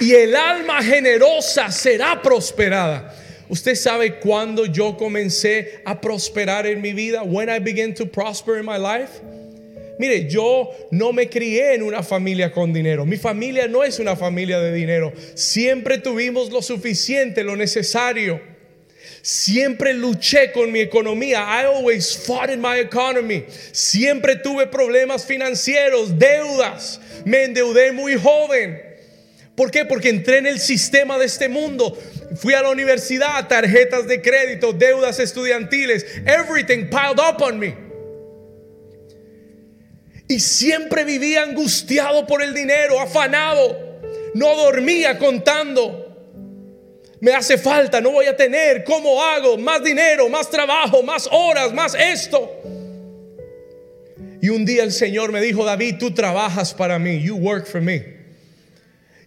[0.00, 3.14] Y el alma generosa será prosperada.
[3.48, 7.22] Usted sabe cuándo yo comencé a prosperar en mi vida?
[7.22, 9.20] When I began to prosper in my life.
[9.98, 13.04] Mire, yo no me crié en una familia con dinero.
[13.04, 15.12] Mi familia no es una familia de dinero.
[15.34, 18.40] Siempre tuvimos lo suficiente, lo necesario.
[19.22, 21.40] Siempre luché con mi economía.
[21.40, 23.44] I always fought in my economy.
[23.72, 27.00] Siempre tuve problemas financieros, deudas.
[27.24, 28.87] Me endeudé muy joven.
[29.58, 29.84] ¿Por qué?
[29.84, 31.98] Porque entré en el sistema de este mundo.
[32.36, 37.74] Fui a la universidad, tarjetas de crédito, deudas estudiantiles, everything piled up on me.
[40.28, 43.98] Y siempre vivía angustiado por el dinero, afanado.
[44.32, 46.06] No dormía contando.
[47.18, 48.84] Me hace falta, no voy a tener.
[48.84, 49.58] ¿Cómo hago?
[49.58, 52.62] Más dinero, más trabajo, más horas, más esto.
[54.40, 57.20] Y un día el Señor me dijo, David, tú trabajas para mí.
[57.20, 58.17] You work for me.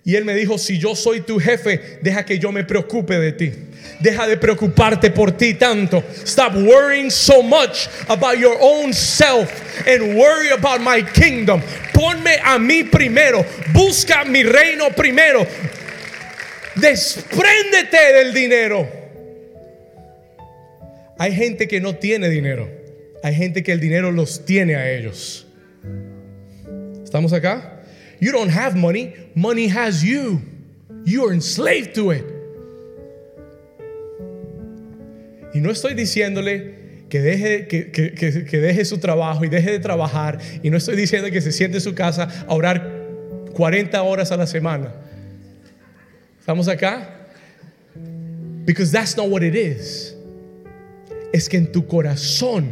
[0.03, 3.31] Y él me dijo, si yo soy tu jefe, deja que yo me preocupe de
[3.33, 3.51] ti.
[3.99, 6.03] Deja de preocuparte por ti tanto.
[6.25, 9.51] Stop worrying so much about your own self
[9.87, 11.61] and worry about my kingdom.
[11.93, 13.45] Ponme a mí primero.
[13.73, 15.45] Busca mi reino primero.
[16.75, 18.87] Despréndete del dinero.
[21.19, 22.67] Hay gente que no tiene dinero.
[23.21, 25.45] Hay gente que el dinero los tiene a ellos.
[27.03, 27.70] ¿Estamos acá?
[28.21, 30.41] You don't have money, money has you.
[31.05, 32.23] You are enslaved to it.
[35.55, 39.79] Y no estoy diciéndole que deje, que, que, que, deje su trabajo y deje de
[39.79, 40.37] trabajar.
[40.61, 42.89] Y no estoy diciendo que se siente en su casa a orar
[43.53, 44.93] 40 horas a la semana.
[46.39, 47.27] ¿Estamos acá?
[48.65, 50.15] Because that's not what it is.
[51.33, 52.69] Es que en tu corazón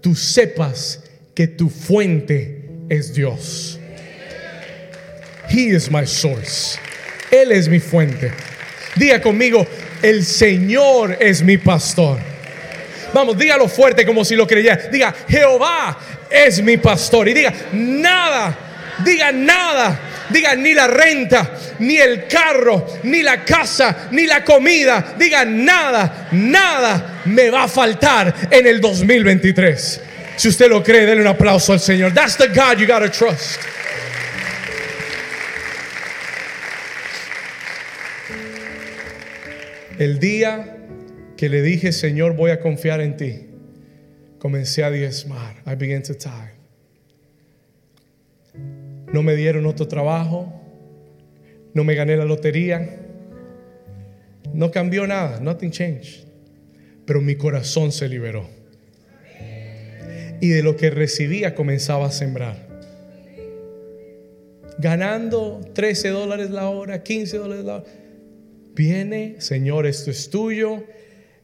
[0.00, 1.02] tú sepas
[1.34, 3.80] que tu fuente es Dios.
[5.48, 6.78] He is my source.
[7.30, 8.32] Él es mi fuente.
[8.96, 9.66] Diga conmigo,
[10.02, 12.18] el Señor es mi pastor.
[13.12, 14.76] Vamos, dígalo fuerte como si lo creyera.
[14.90, 15.98] Diga, Jehová
[16.30, 17.28] es mi pastor.
[17.28, 18.56] Y diga, nada,
[19.04, 20.10] diga nada.
[20.30, 25.14] Diga, ni la renta, ni el carro, ni la casa, ni la comida.
[25.18, 30.00] Diga, nada, nada me va a faltar en el 2023.
[30.36, 32.12] Si usted lo cree, denle un aplauso al Señor.
[32.12, 33.60] That's the God you gotta trust.
[39.98, 40.88] El día
[41.36, 43.46] que le dije, Señor, voy a confiar en ti,
[44.38, 45.62] comencé a diezmar.
[45.66, 46.54] I began to tithe.
[49.14, 50.52] no me dieron otro trabajo,
[51.72, 52.98] no me gané la lotería,
[54.52, 56.24] no cambió nada, nothing changed.
[57.06, 58.48] Pero mi corazón se liberó.
[60.40, 62.66] Y de lo que recibía comenzaba a sembrar.
[64.78, 67.84] Ganando 13 dólares la hora, 15 dólares la hora.
[68.74, 70.84] Viene, Señor, esto es tuyo.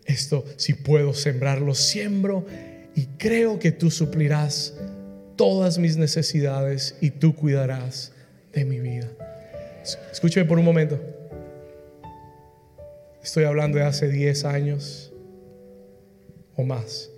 [0.04, 2.46] Esto, si puedo sembrarlo, siembro.
[2.94, 4.74] Y creo que tú suplirás
[5.36, 8.12] todas mis necesidades y tú cuidarás
[8.52, 9.08] de mi vida.
[10.12, 11.00] Escúcheme por un momento.
[13.22, 15.12] Estoy hablando de hace 10 años
[16.56, 17.10] o más.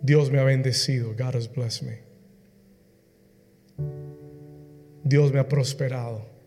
[0.00, 1.14] Dios me ha bendecido.
[1.16, 1.98] God has blessed me.
[5.04, 6.37] Dios me ha prosperado.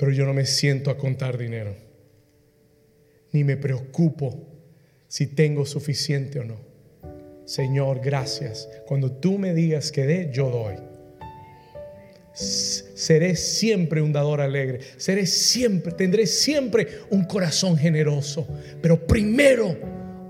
[0.00, 1.76] Pero yo no me siento a contar dinero.
[3.32, 4.48] Ni me preocupo
[5.08, 6.56] si tengo suficiente o no.
[7.44, 8.66] Señor, gracias.
[8.86, 10.76] Cuando tú me digas que dé, yo doy.
[12.32, 14.80] Seré siempre un dador alegre.
[14.96, 18.48] Seré siempre, tendré siempre un corazón generoso.
[18.80, 19.76] Pero primero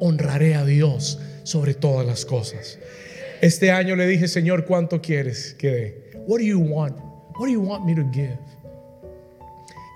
[0.00, 2.80] honraré a Dios sobre todas las cosas.
[3.40, 6.10] Este año le dije, Señor, ¿cuánto quieres que dé?
[6.26, 6.98] What do you want?
[7.38, 8.36] What do you want me to give?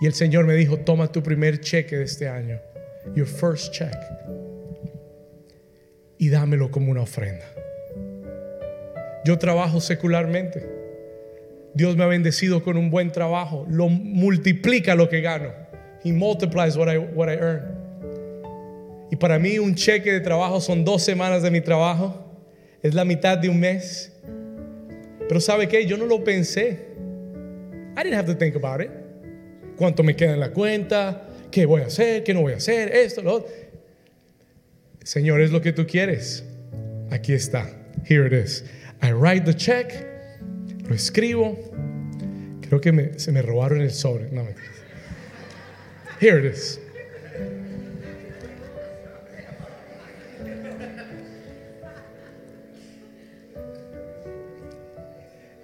[0.05, 2.61] Y el Señor me dijo, toma tu primer cheque de este año.
[3.15, 3.97] Your first check.
[6.19, 7.47] Y dámelo como una ofrenda.
[9.25, 10.69] Yo trabajo secularmente.
[11.73, 13.67] Dios me ha bendecido con un buen trabajo.
[13.71, 15.55] Lo multiplica lo que gano.
[16.05, 17.63] He multiplies what I, what earn.
[19.11, 22.23] Y para mí un cheque de trabajo son dos semanas de mi trabajo
[22.83, 24.13] es la mitad de un mes.
[25.27, 25.87] Pero ¿sabe qué?
[25.87, 26.93] Yo no lo pensé.
[27.97, 29.04] I didn't have to think about it.
[29.77, 31.29] ¿Cuánto me queda en la cuenta?
[31.51, 32.25] ¿Qué voy a hacer?
[32.25, 32.95] ¿Qué no voy a hacer?
[32.95, 33.53] Esto, lo otro.
[35.03, 36.45] Señor, es lo que tú quieres.
[37.11, 37.69] Aquí está.
[38.09, 38.65] Here it is.
[39.03, 39.93] I write the check.
[40.89, 41.59] Lo escribo.
[42.61, 44.31] Creo que se me robaron el sobre.
[44.31, 44.47] No,
[46.21, 46.81] Here it is.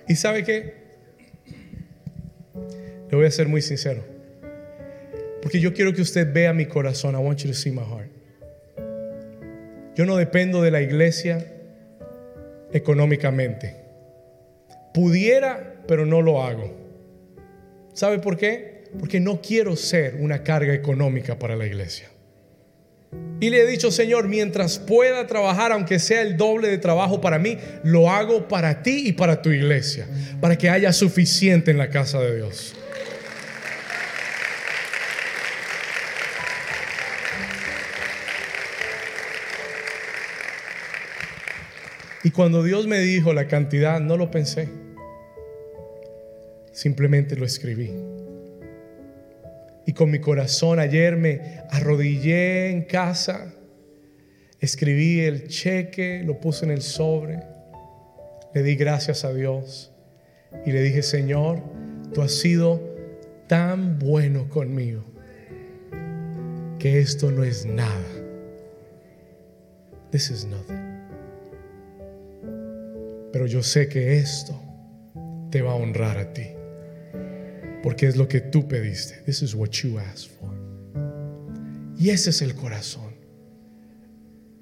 [0.09, 0.80] ¿Y sabe qué?
[3.11, 4.05] Le voy a ser muy sincero.
[5.43, 7.15] Porque yo quiero que usted vea mi corazón.
[7.15, 8.11] I want you to see my heart.
[9.97, 11.45] Yo no dependo de la iglesia
[12.73, 13.77] económicamente.
[14.95, 16.75] Pudiera, pero no lo hago.
[17.93, 18.85] ¿Sabe por qué?
[18.99, 22.09] Porque no quiero ser una carga económica para la iglesia.
[23.41, 27.39] Y le he dicho, Señor, mientras pueda trabajar, aunque sea el doble de trabajo para
[27.39, 30.07] mí, lo hago para ti y para tu iglesia,
[30.41, 32.77] para que haya suficiente en la casa de Dios.
[42.23, 44.68] Y cuando Dios me dijo la cantidad, no lo pensé.
[46.73, 47.93] Simplemente lo escribí.
[49.87, 53.55] Y con mi corazón ayer me arrodillé en casa,
[54.61, 57.41] escribí el cheque, lo puse en el sobre,
[58.55, 59.91] le di gracias a Dios
[60.66, 61.62] y le dije, Señor,
[62.12, 62.81] tú has sido
[63.49, 65.03] tan bueno conmigo
[66.79, 68.07] que esto no es nada.
[70.11, 70.89] This is nothing.
[73.33, 74.61] Pero yo sé que esto
[75.51, 76.47] te va a honrar a ti.
[77.83, 79.22] Porque es lo que tú pediste.
[79.24, 80.51] This is what you asked for.
[81.97, 83.14] Y ese es el corazón.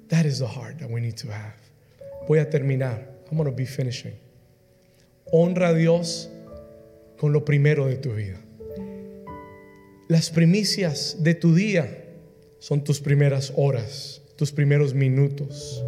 [0.09, 1.55] That is the heart that we need to have.
[2.27, 3.07] Voy a terminar.
[3.29, 4.13] I'm going to be finishing.
[5.31, 6.29] Honra a Dios
[7.17, 8.39] con lo primero de tu vida.
[10.07, 12.05] Las primicias de tu día
[12.57, 15.83] son tus primeras horas, tus primeros minutos.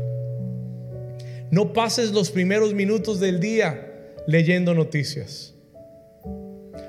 [1.51, 3.91] No pases los primeros minutos del día
[4.25, 5.53] leyendo noticias.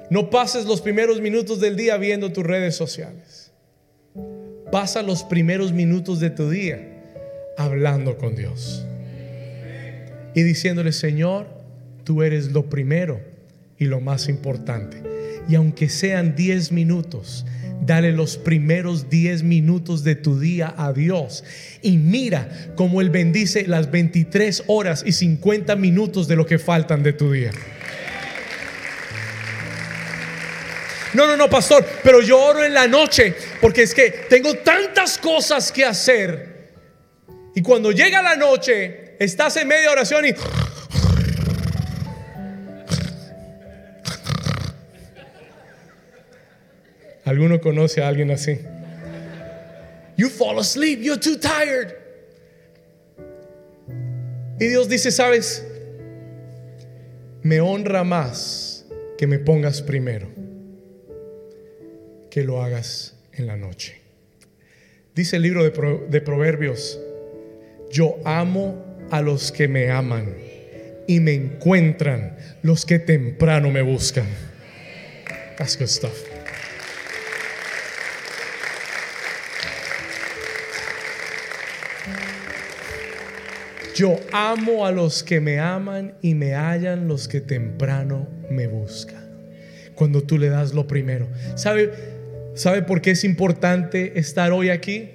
[0.08, 3.50] No pases los primeros minutos del día viendo tus redes sociales.
[4.70, 6.80] Pasa los primeros minutos de tu día
[7.58, 8.86] hablando con Dios.
[10.34, 11.46] Y diciéndole, Señor,
[12.04, 13.20] tú eres lo primero
[13.78, 15.02] y lo más importante.
[15.48, 17.44] Y aunque sean 10 minutos,
[17.80, 21.44] dale los primeros 10 minutos de tu día a Dios.
[21.80, 27.02] Y mira cómo Él bendice las 23 horas y 50 minutos de lo que faltan
[27.02, 27.50] de tu día.
[31.14, 35.18] No, no, no, pastor, pero yo oro en la noche porque es que tengo tantas
[35.18, 36.70] cosas que hacer.
[37.54, 40.32] Y cuando llega la noche, estás en media oración y...
[47.32, 48.58] ¿Alguno conoce a alguien así?
[50.16, 51.94] You fall asleep, you're too tired.
[54.60, 55.66] Y Dios dice, ¿sabes?
[57.42, 58.86] me honra más
[59.18, 60.28] que me pongas primero
[62.30, 64.00] que lo hagas en la noche.
[65.14, 67.00] Dice el libro de, Pro- de Proverbios,
[67.90, 70.34] yo amo a los que me aman
[71.06, 74.26] y me encuentran los que temprano me buscan.
[75.58, 76.31] That's good stuff.
[83.94, 89.22] Yo amo a los que me aman y me hallan los que temprano me buscan.
[89.94, 91.28] Cuando tú le das lo primero.
[91.56, 91.90] ¿Sabe,
[92.54, 95.10] ¿Sabe por qué es importante estar hoy aquí?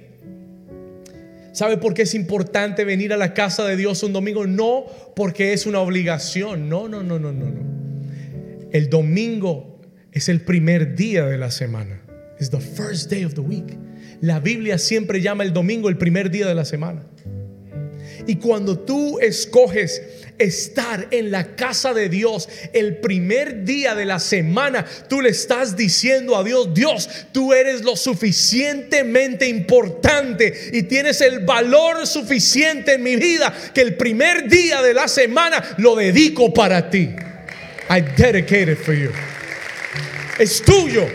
[1.52, 4.46] ¿Sabe por qué es importante venir a la casa de Dios un domingo?
[4.46, 4.84] No
[5.16, 6.68] porque es una obligación.
[6.68, 7.66] No, no, no, no, no, no.
[8.70, 9.80] El domingo
[10.12, 12.00] es el primer día de la semana.
[12.38, 13.76] Es the first day of the week.
[14.20, 17.02] La Biblia siempre llama el domingo el primer día de la semana.
[18.28, 20.02] Y cuando tú escoges
[20.36, 25.78] estar en la casa de Dios el primer día de la semana, tú le estás
[25.78, 33.02] diciendo a Dios, Dios, tú eres lo suficientemente importante y tienes el valor suficiente en
[33.02, 37.08] mi vida que el primer día de la semana lo dedico para ti.
[37.88, 39.10] I dedicate it for you.
[40.38, 41.08] Es tuyo.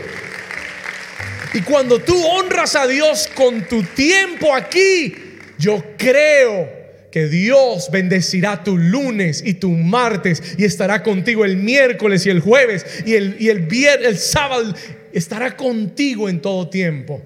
[1.53, 5.14] Y cuando tú honras a Dios con tu tiempo aquí,
[5.59, 6.82] yo creo
[7.14, 12.39] que Dios bendecirá tu lunes y tu martes y estará contigo el miércoles y el
[12.39, 14.74] jueves y el, y el viernes, el sábado,
[15.11, 17.22] estará contigo en todo tiempo.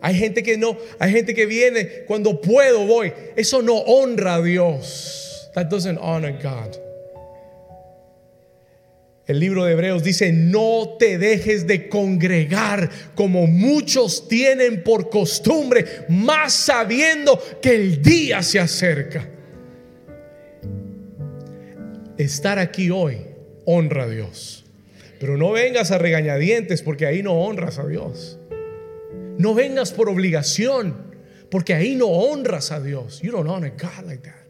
[0.00, 3.12] Hay gente que no, hay gente que viene cuando puedo voy.
[3.34, 5.50] Eso no honra a Dios.
[5.54, 6.78] That doesn't honor God.
[9.32, 16.04] El libro de Hebreos dice, no te dejes de congregar como muchos tienen por costumbre,
[16.10, 19.26] más sabiendo que el día se acerca.
[22.18, 23.22] Estar aquí hoy
[23.64, 24.66] honra a Dios.
[25.18, 28.38] Pero no vengas a regañadientes porque ahí no honras a Dios.
[29.38, 30.94] No vengas por obligación
[31.48, 33.22] porque ahí no honras a Dios.
[33.22, 34.41] You don't honor God like that.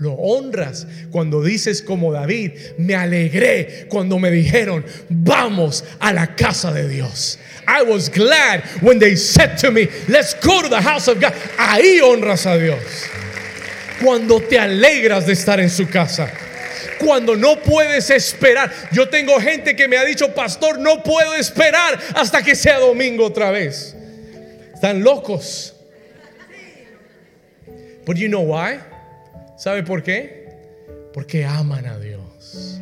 [0.00, 6.72] Lo honras cuando dices como David, me alegré cuando me dijeron, vamos a la casa
[6.72, 7.38] de Dios.
[7.68, 11.34] I was glad when they said to me, let's go to the house of God.
[11.58, 12.80] Ahí honras a Dios.
[14.02, 16.30] Cuando te alegras de estar en su casa.
[16.98, 18.72] Cuando no puedes esperar.
[18.92, 23.26] Yo tengo gente que me ha dicho, pastor, no puedo esperar hasta que sea domingo
[23.26, 23.94] otra vez.
[24.72, 25.74] Están locos.
[28.06, 28.80] But you know why?
[29.60, 30.46] ¿Sabe por qué?
[31.12, 32.80] Porque aman a Dios.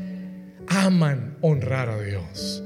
[0.68, 2.62] Aman honrar a Dios.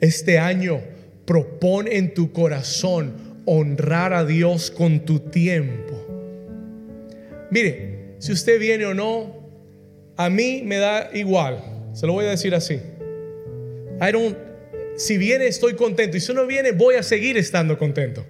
[0.00, 0.80] Este año
[1.26, 5.92] propone en tu corazón honrar a Dios con tu tiempo.
[7.50, 9.46] Mire, si usted viene o no,
[10.16, 11.90] a mí me da igual.
[11.92, 12.80] Se lo voy a decir así.
[14.96, 18.24] Si viene estoy contento y si no viene voy a seguir estando contento.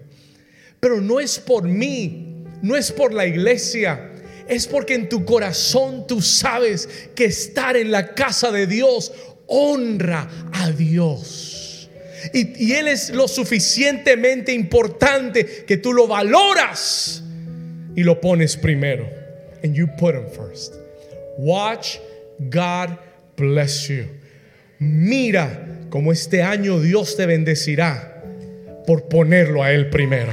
[0.81, 4.11] Pero no es por mí, no es por la iglesia,
[4.49, 9.13] es porque en tu corazón tú sabes que estar en la casa de Dios
[9.47, 11.91] honra a Dios.
[12.33, 17.23] Y, Él es lo suficientemente importante que tú lo valoras
[17.95, 19.09] y lo pones primero.
[19.63, 20.75] And you put Him first.
[21.39, 21.99] Watch
[22.39, 22.99] God
[23.37, 24.07] bless you.
[24.79, 28.23] Mira cómo este año Dios te bendecirá
[28.87, 30.33] por ponerlo a Él primero.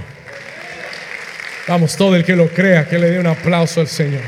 [1.67, 4.21] Vamos, todo el que lo crea, que le dé un aplauso al Señor.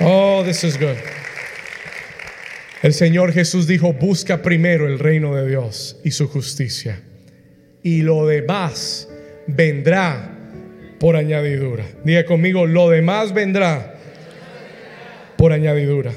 [0.00, 0.96] Oh, this is good.
[2.82, 7.00] El Señor Jesús dijo, busca primero el reino de Dios y su justicia.
[7.82, 9.08] Y lo demás
[9.46, 10.36] vendrá
[10.98, 11.84] por añadidura.
[12.04, 13.94] Diga conmigo, lo demás vendrá
[15.38, 16.12] por añadidura.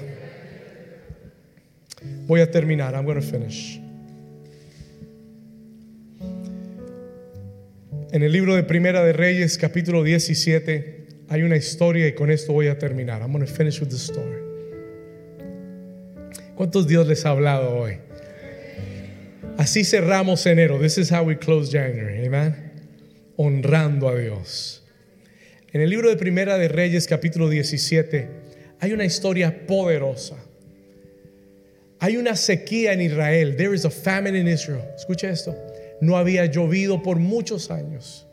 [2.26, 2.94] Voy a terminar.
[2.96, 3.87] I'm going to finish.
[8.10, 12.54] En el libro de Primera de Reyes, capítulo 17, hay una historia y con esto
[12.54, 13.22] voy a terminar.
[13.22, 14.38] I'm going to finish with the story.
[16.56, 17.98] ¿Cuántos Dios les ha hablado hoy?
[19.58, 20.80] Así cerramos enero.
[20.80, 22.26] This is how we close January.
[22.26, 22.56] Amen.
[23.36, 24.84] Honrando a Dios.
[25.74, 28.30] En el libro de Primera de Reyes, capítulo 17,
[28.80, 30.38] hay una historia poderosa.
[32.00, 33.58] Hay una sequía en Israel.
[33.58, 34.86] There is a famine in Israel.
[34.96, 35.54] Escucha esto.
[36.02, 38.28] No había llovido por muchos años.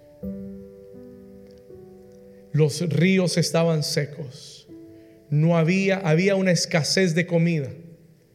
[2.52, 4.68] Los ríos estaban secos.
[5.30, 7.70] No había, había una escasez de comida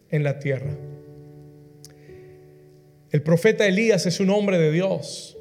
[0.10, 0.76] en la tierra.
[3.12, 5.38] El profeta Elías es un hombre de Dios.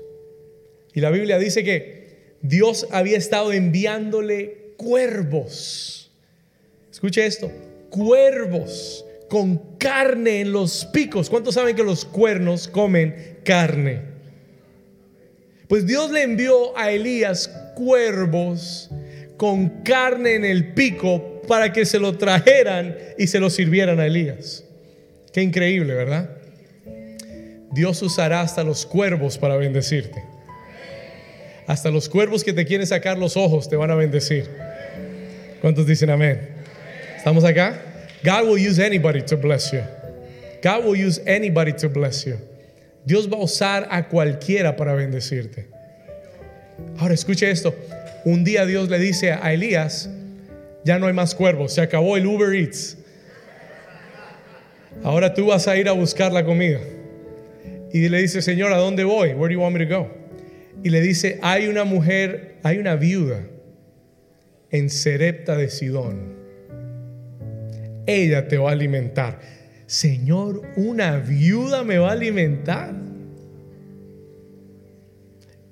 [0.94, 6.12] Y la Biblia dice que Dios había estado enviándole cuervos.
[6.90, 7.50] Escuche esto,
[7.90, 11.28] cuervos con carne en los picos.
[11.28, 14.02] ¿Cuántos saben que los cuernos comen carne?
[15.68, 18.90] Pues Dios le envió a Elías cuervos
[19.36, 24.06] con carne en el pico para que se lo trajeran y se lo sirvieran a
[24.06, 24.64] Elías.
[25.32, 26.30] Qué increíble, ¿verdad?
[27.72, 30.22] Dios usará hasta los cuervos para bendecirte.
[31.66, 34.46] Hasta los cuervos que te quieren sacar los ojos te van a bendecir.
[35.60, 36.48] ¿Cuántos dicen amén?
[37.16, 37.78] ¿Estamos acá?
[38.24, 39.82] God will use anybody to bless you.
[40.62, 42.38] God will use anybody to bless you.
[43.06, 45.66] Dios va a usar a cualquiera para bendecirte.
[46.98, 47.74] Ahora escuche esto.
[48.24, 50.10] Un día Dios le dice a Elías,
[50.84, 52.96] ya no hay más cuervos, se acabó el Uber Eats.
[55.04, 56.80] Ahora tú vas a ir a buscar la comida.
[57.92, 59.28] Y le dice, Señor, ¿a dónde voy?
[59.32, 60.10] Where do you want me to go?
[60.82, 63.44] Y le dice, hay una mujer, hay una viuda
[64.70, 66.37] en Serepta de Sidón.
[68.08, 69.38] Ella te va a alimentar.
[69.84, 72.94] Señor, ¿una viuda me va a alimentar?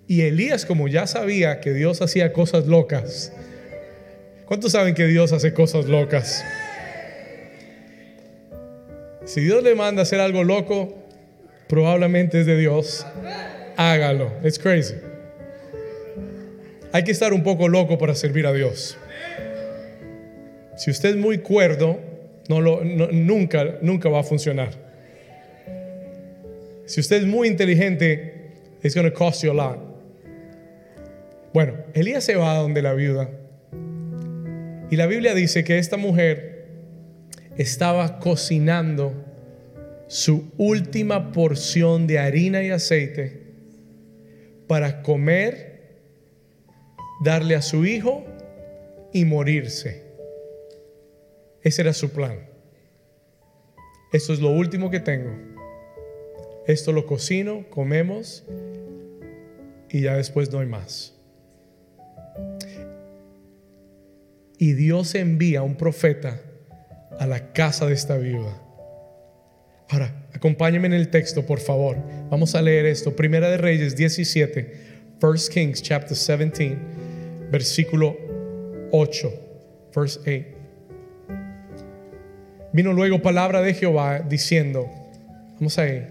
[0.07, 3.33] Y Elías, como ya sabía que Dios hacía cosas locas,
[4.45, 6.45] ¿cuántos saben que Dios hace cosas locas?
[9.25, 10.95] Si Dios le manda a hacer algo loco,
[11.69, 13.07] probablemente es de Dios.
[13.79, 14.31] Hágalo.
[14.45, 14.97] It's crazy.
[16.93, 18.99] Hay que estar un poco loco para servir a Dios.
[20.77, 22.16] Si usted es muy cuerdo,
[22.49, 24.71] no lo, nunca, nunca va a funcionar.
[26.87, 29.79] Si usted es muy inteligente, it's going to cost you a lot.
[31.53, 33.31] Bueno, Elías se va a donde la viuda.
[34.91, 36.69] Y la Biblia dice que esta mujer
[37.57, 39.15] estaba cocinando
[40.07, 43.47] su última porción de harina y aceite
[44.69, 45.99] para comer,
[47.25, 48.25] darle a su hijo
[49.13, 50.06] y morirse.
[51.67, 52.39] Ese era su plan.
[54.13, 55.33] Esto es lo último que tengo.
[56.65, 58.45] Esto lo cocino, comemos
[59.91, 61.13] y ya después no hay más.
[64.59, 66.41] Y Dios envía un profeta
[67.19, 68.63] a la casa de esta viuda.
[69.89, 71.97] Ahora, acompáñenme en el texto, por favor.
[72.31, 73.17] Vamos a leer esto.
[73.17, 74.73] Primera de Reyes 17,
[75.21, 76.79] First Kings chapter 17,
[77.51, 78.17] versículo
[78.93, 79.33] 8,
[79.93, 80.56] verse 8.
[82.77, 84.87] Vino luego palabra de Jehová diciendo,
[85.55, 86.07] vamos ahí.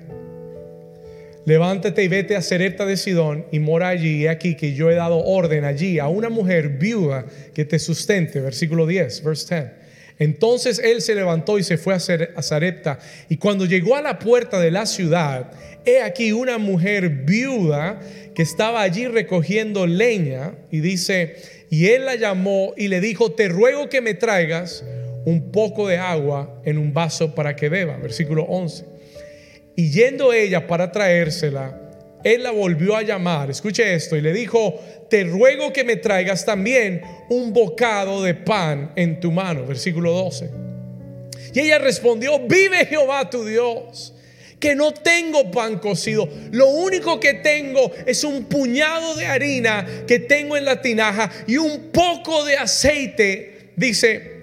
[1.45, 4.23] Levántate y vete a Serepta de Sidón y mora allí.
[4.23, 8.39] Y aquí que yo he dado orden allí a una mujer viuda que te sustente.
[8.39, 9.71] Versículo 10, verse 10.
[10.17, 12.97] Entonces él se levantó y se fue a Zarepta.
[13.29, 15.51] Y cuando llegó a la puerta de la ciudad,
[15.85, 17.99] he aquí una mujer viuda
[18.33, 20.55] que estaba allí recogiendo leña.
[20.71, 21.35] Y dice,
[21.69, 24.83] y él la llamó y le dijo, te ruego que me traigas
[25.25, 27.97] un poco de agua en un vaso para que beba.
[27.97, 28.85] Versículo 11.
[29.75, 31.81] Y yendo ella para traérsela,
[32.23, 36.43] él la volvió a llamar, escuche esto, y le dijo, te ruego que me traigas
[36.43, 40.49] también un bocado de pan en tu mano, versículo 12.
[41.53, 44.15] Y ella respondió, vive Jehová tu Dios,
[44.59, 50.19] que no tengo pan cocido, lo único que tengo es un puñado de harina que
[50.19, 54.34] tengo en la tinaja y un poco de aceite, dice,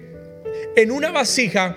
[0.75, 1.75] en una vasija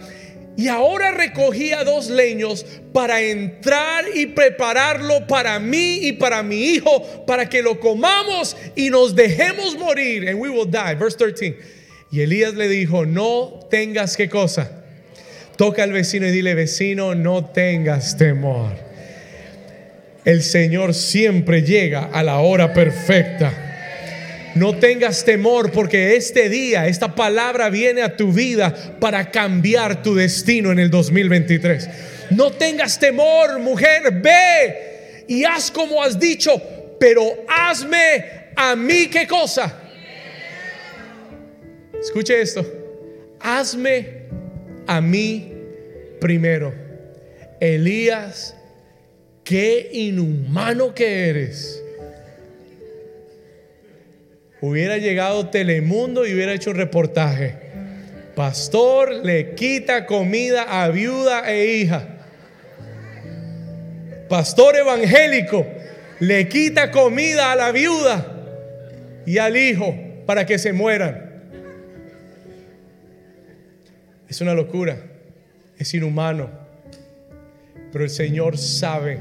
[0.57, 7.27] y ahora recogía dos leños para entrar y prepararlo para mí y para mi hijo,
[7.27, 10.27] para que lo comamos y nos dejemos morir.
[10.29, 10.95] And we will die.
[10.95, 11.59] Verse 13.
[12.11, 14.83] Y Elías le dijo, no tengas qué cosa.
[15.59, 18.73] Toca al vecino y dile, vecino, no tengas temor.
[20.25, 23.66] El Señor siempre llega a la hora perfecta.
[24.57, 30.15] No tengas temor porque este día, esta palabra viene a tu vida para cambiar tu
[30.15, 31.91] destino en el 2023.
[32.31, 36.51] No tengas temor, mujer, ve y haz como has dicho,
[36.99, 39.79] pero hazme a mí qué cosa.
[42.01, 42.65] Escuche esto.
[43.41, 44.23] Hazme
[44.87, 45.53] a mí
[46.19, 46.73] primero.
[47.61, 48.57] Elías,
[49.45, 51.83] qué inhumano que eres
[54.61, 57.55] hubiera llegado Telemundo y hubiera hecho un reportaje.
[58.35, 62.07] Pastor le quita comida a viuda e hija.
[64.29, 65.67] Pastor evangélico
[66.21, 69.95] le quita comida a la viuda y al hijo
[70.27, 71.27] para que se mueran.
[74.29, 74.99] Es una locura,
[75.79, 76.51] es inhumano.
[77.93, 79.19] Pero el Señor sabe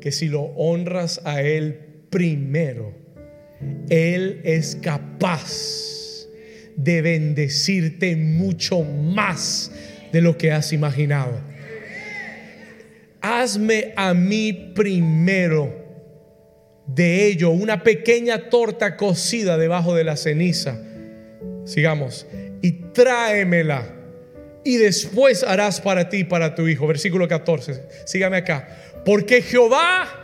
[0.00, 1.80] que si lo honras a Él
[2.10, 3.01] primero,
[3.88, 6.26] él es capaz
[6.76, 9.70] de bendecirte mucho más
[10.12, 11.40] de lo que has imaginado.
[13.20, 15.82] Hazme a mí primero
[16.86, 20.80] de ello una pequeña torta cocida debajo de la ceniza.
[21.64, 22.26] Sigamos.
[22.60, 23.96] Y tráemela.
[24.64, 26.86] Y después harás para ti y para tu hijo.
[26.86, 27.82] Versículo 14.
[28.06, 28.68] Sígame acá.
[29.04, 30.21] Porque Jehová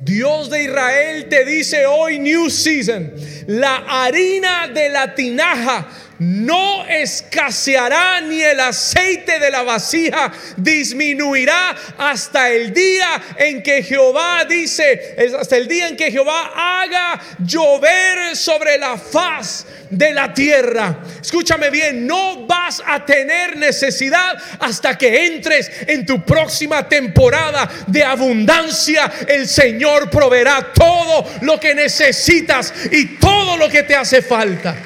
[0.00, 3.12] Dios de Israel te dice hoy, New Season,
[3.46, 5.88] la harina de la tinaja
[6.18, 14.44] no escaseará ni el aceite de la vasija disminuirá hasta el día en que Jehová
[14.44, 20.98] dice, hasta el día en que Jehová haga llover sobre la faz de la tierra.
[21.20, 28.02] Escúchame bien, no vas a tener necesidad hasta que entres en tu próxima temporada de
[28.02, 29.10] abundancia.
[29.26, 34.76] El Señor proveerá todo lo que necesitas y todo lo que te hace falta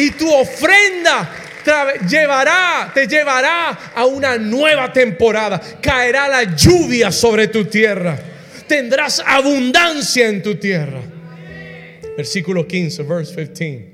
[0.00, 1.30] y tu ofrenda
[2.08, 5.60] llevará, te llevará a una nueva temporada.
[5.80, 8.18] Caerá la lluvia sobre tu tierra.
[8.66, 11.02] Tendrás abundancia en tu tierra.
[12.16, 13.90] Versículo 15, verse 15.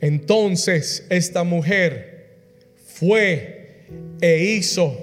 [0.00, 2.28] Entonces esta mujer
[2.86, 3.84] fue
[4.20, 4.94] e hizo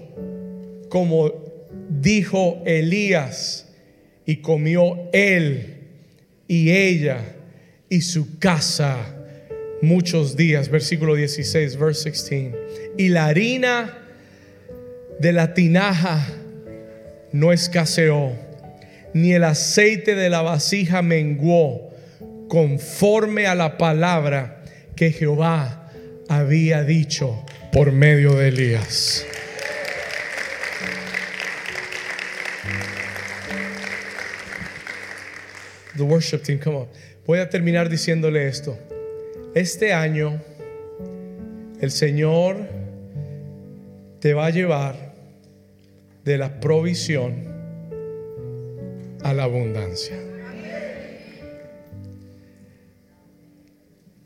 [0.89, 1.32] como
[1.89, 3.68] dijo Elías
[4.26, 5.78] y comió él
[6.47, 7.20] y ella
[7.89, 9.22] y su casa
[9.84, 10.70] muchos días.
[10.70, 12.56] Versículo 16, verse 16.
[12.98, 13.98] Y la harina
[15.20, 16.26] de la tinaja
[17.32, 18.32] no escaseó,
[19.14, 21.92] ni el aceite de la vasija menguó,
[22.48, 24.64] conforme a la palabra
[24.96, 25.92] que Jehová
[26.30, 29.26] había dicho por medio de Elías.
[35.96, 36.88] The worship team, come on.
[37.26, 38.78] Voy a terminar diciéndole esto.
[39.56, 40.41] Este año
[41.80, 42.58] el Señor
[44.20, 45.14] te va a llevar
[46.26, 47.54] de la provisión
[49.22, 50.18] a la abundancia.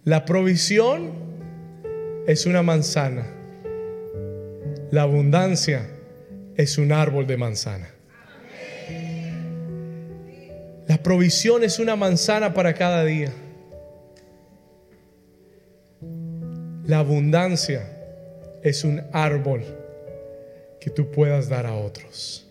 [0.05, 1.11] La provisión
[2.25, 3.25] es una manzana.
[4.91, 5.89] La abundancia
[6.55, 7.89] es un árbol de manzana.
[10.87, 13.33] La provisión es una manzana para cada día.
[16.87, 17.85] La abundancia
[18.63, 19.61] es un árbol
[20.79, 22.46] que tú puedas dar a otros.